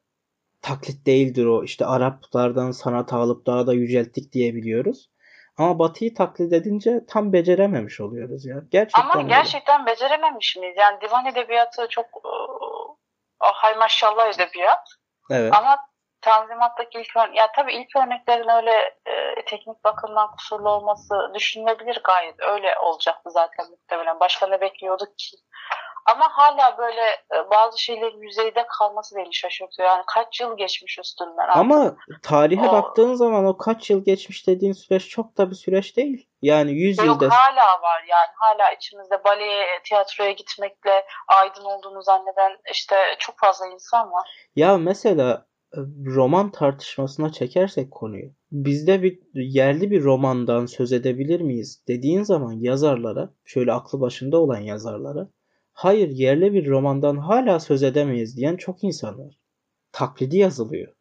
taklit 0.66 1.06
değildir 1.06 1.46
o. 1.46 1.64
İşte 1.64 1.86
Araplardan 1.86 2.72
sanat 2.72 3.14
alıp 3.14 3.46
daha 3.46 3.68
da 3.68 3.74
yücelttik 3.74 4.34
diyebiliyoruz. 4.34 5.10
Ama 5.58 5.80
Batı'yı 5.80 6.16
taklit 6.16 6.54
edince 6.54 7.06
tam 7.10 7.34
becerememiş 7.34 8.02
oluyoruz 8.02 8.46
ya. 8.46 8.56
Gerçekten 8.72 9.02
Ama 9.02 9.18
öyle. 9.18 9.28
gerçekten 9.28 9.86
becerememiş 9.86 10.56
miyiz? 10.58 10.76
Yani 10.78 11.02
divan 11.02 11.26
edebiyatı 11.26 11.88
çok 11.90 12.06
e, 12.06 12.32
hay 13.40 13.76
maşallah 13.76 14.36
edebiyat. 14.36 14.88
Evet. 15.32 15.54
Ama 15.56 15.78
Tanzimat'taki 16.22 17.00
ilk 17.00 17.16
ör- 17.16 17.34
ya 17.38 17.52
tabii 17.56 17.74
ilk 17.74 17.96
örneklerin 17.96 18.50
öyle 18.58 18.72
e, 19.06 19.46
teknik 19.46 19.84
bakımdan 19.84 20.32
kusurlu 20.32 20.70
olması 20.70 21.32
düşünülebilir 21.34 22.02
gayet. 22.04 22.36
Öyle 22.40 22.78
olacaktı 22.80 23.32
zaten 23.32 23.70
muhtemelen. 23.72 24.20
Başka 24.20 24.48
ne 24.48 24.62
bekliyorduk 24.62 25.18
ki? 25.18 25.38
Ama 26.06 26.26
hala 26.32 26.78
böyle 26.78 27.02
e, 27.02 27.50
bazı 27.52 27.82
şeylerin 27.82 28.22
yüzeyde 28.22 28.66
kalması 28.80 29.16
beni 29.16 29.34
şaşırtıyor. 29.34 29.90
Yani 29.90 30.04
kaç 30.08 30.42
yıl 30.42 30.58
geçmiş 30.58 31.00
üstünden. 31.00 31.38
artık. 31.38 31.58
Ama 31.58 31.96
tarihe 32.24 32.70
O- 32.70 32.72
baktığın 32.72 33.14
zaman 33.14 33.46
o 33.46 33.58
kaç 33.58 33.90
yıl 33.90 34.06
geçmiş 34.06 34.48
dediğin 34.48 34.74
süreç 34.74 35.10
çok 35.10 35.38
da 35.38 35.50
bir 35.50 35.56
süreç 35.56 35.98
değil. 35.98 36.30
Yani 36.42 36.72
100 36.72 36.98
Yok 36.98 37.08
yılda 37.08 37.30
hala 37.36 37.82
var 37.82 38.04
yani 38.10 38.30
hala 38.36 38.72
içimizde 38.72 39.24
baleye, 39.24 39.66
tiyatroya 39.84 40.32
gitmekle 40.32 41.06
aydın 41.28 41.66
olduğunu 41.66 42.02
zanneden 42.04 42.58
işte 42.72 42.96
çok 43.20 43.40
fazla 43.40 43.68
insan 43.68 44.12
var. 44.12 44.50
Ya 44.56 44.78
mesela 44.78 45.46
e, 45.74 45.80
roman 46.16 46.52
tartışmasına 46.52 47.32
çekersek 47.32 47.92
konuyu. 47.92 48.32
Bizde 48.52 49.04
bir 49.04 49.20
yerli 49.34 49.92
bir 49.92 50.04
romandan 50.04 50.66
söz 50.66 50.94
edebilir 50.94 51.42
miyiz 51.42 51.84
dediğin 51.88 52.24
zaman 52.24 52.52
yazarlara, 52.52 53.30
şöyle 53.46 53.74
aklı 53.74 54.02
başında 54.02 54.38
olan 54.38 54.60
yazarlara, 54.60 55.28
hayır 55.76 56.10
yerli 56.10 56.54
bir 56.54 56.68
romandan 56.68 57.18
hala 57.18 57.60
söz 57.60 57.84
edemeyiz 57.84 58.38
diyen 58.38 58.58
çok 58.58 58.84
insan 58.84 59.20
var. 59.20 59.40
Taklidi 59.92 60.38
yazılıyor. 60.38 60.94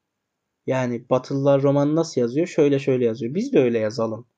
Yani 0.67 1.09
Batılılar 1.11 1.63
romanı 1.63 1.97
nasıl 1.97 2.21
yazıyor? 2.21 2.47
Şöyle 2.47 2.79
şöyle 2.79 3.05
yazıyor. 3.05 3.35
Biz 3.35 3.53
de 3.53 3.61
öyle 3.61 3.79
yazalım. 3.79 4.29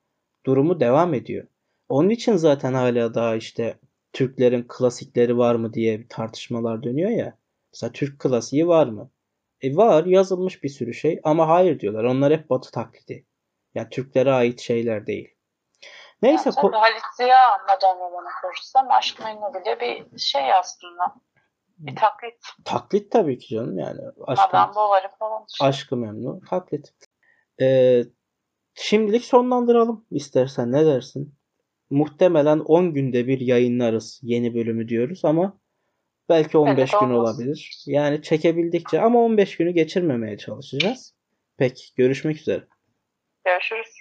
Durumu 0.46 0.80
devam 0.80 1.14
ediyor. 1.14 1.48
Onun 1.88 2.10
için 2.10 2.36
zaten 2.36 2.74
hala 2.74 3.14
daha 3.14 3.36
işte 3.36 3.78
Türklerin 4.12 4.64
klasikleri 4.68 5.38
var 5.38 5.54
mı 5.54 5.74
diye 5.74 6.06
tartışmalar 6.08 6.82
dönüyor 6.82 7.10
ya. 7.10 7.38
Mesela 7.72 7.92
Türk 7.92 8.18
klasiği 8.20 8.66
var 8.66 8.86
mı? 8.86 9.10
E 9.60 9.76
var 9.76 10.06
yazılmış 10.06 10.62
bir 10.62 10.68
sürü 10.68 10.94
şey 10.94 11.20
ama 11.24 11.48
hayır 11.48 11.80
diyorlar. 11.80 12.04
Onlar 12.04 12.32
hep 12.32 12.50
Batı 12.50 12.70
taklidi. 12.70 13.26
Yani 13.74 13.88
Türklere 13.90 14.30
ait 14.30 14.60
şeyler 14.60 15.06
değil. 15.06 15.35
Neyse 16.22 16.50
Yani 16.56 16.66
ko- 16.66 16.76
Halit 16.76 17.02
Ziya 17.16 17.38
Madame 17.68 18.00
Bana 18.00 18.28
konuşsam 18.42 18.90
Aşk 18.90 19.20
Memnu 19.20 19.54
bile 19.54 19.80
bir 19.80 20.18
şey 20.18 20.52
aslında. 20.52 21.14
Bir 21.78 21.96
taklit. 21.96 22.34
taklit 22.64 23.12
tabii 23.12 23.38
ki 23.38 23.54
canım 23.54 23.78
yani. 23.78 24.00
Aşkı, 24.26 24.46
Madame 24.46 24.74
Bovary 24.74 25.06
falan 25.18 25.46
aşkı 25.60 25.96
memnun 25.96 26.40
taklit. 26.40 26.92
Ee, 27.60 28.02
şimdilik 28.74 29.24
sonlandıralım 29.24 30.06
istersen 30.10 30.72
ne 30.72 30.86
dersin? 30.86 31.34
Muhtemelen 31.90 32.58
10 32.58 32.94
günde 32.94 33.26
bir 33.26 33.40
yayınlarız 33.40 34.20
yeni 34.22 34.54
bölümü 34.54 34.88
diyoruz 34.88 35.24
ama 35.24 35.58
belki 36.28 36.58
15 36.58 36.90
gün 36.90 36.96
olmaz. 36.98 37.34
olabilir. 37.34 37.82
Yani 37.86 38.22
çekebildikçe 38.22 39.00
ama 39.00 39.18
15 39.18 39.56
günü 39.56 39.70
geçirmemeye 39.70 40.38
çalışacağız. 40.38 41.14
Peki 41.56 41.94
görüşmek 41.96 42.36
üzere. 42.36 42.66
Görüşürüz. 43.44 43.95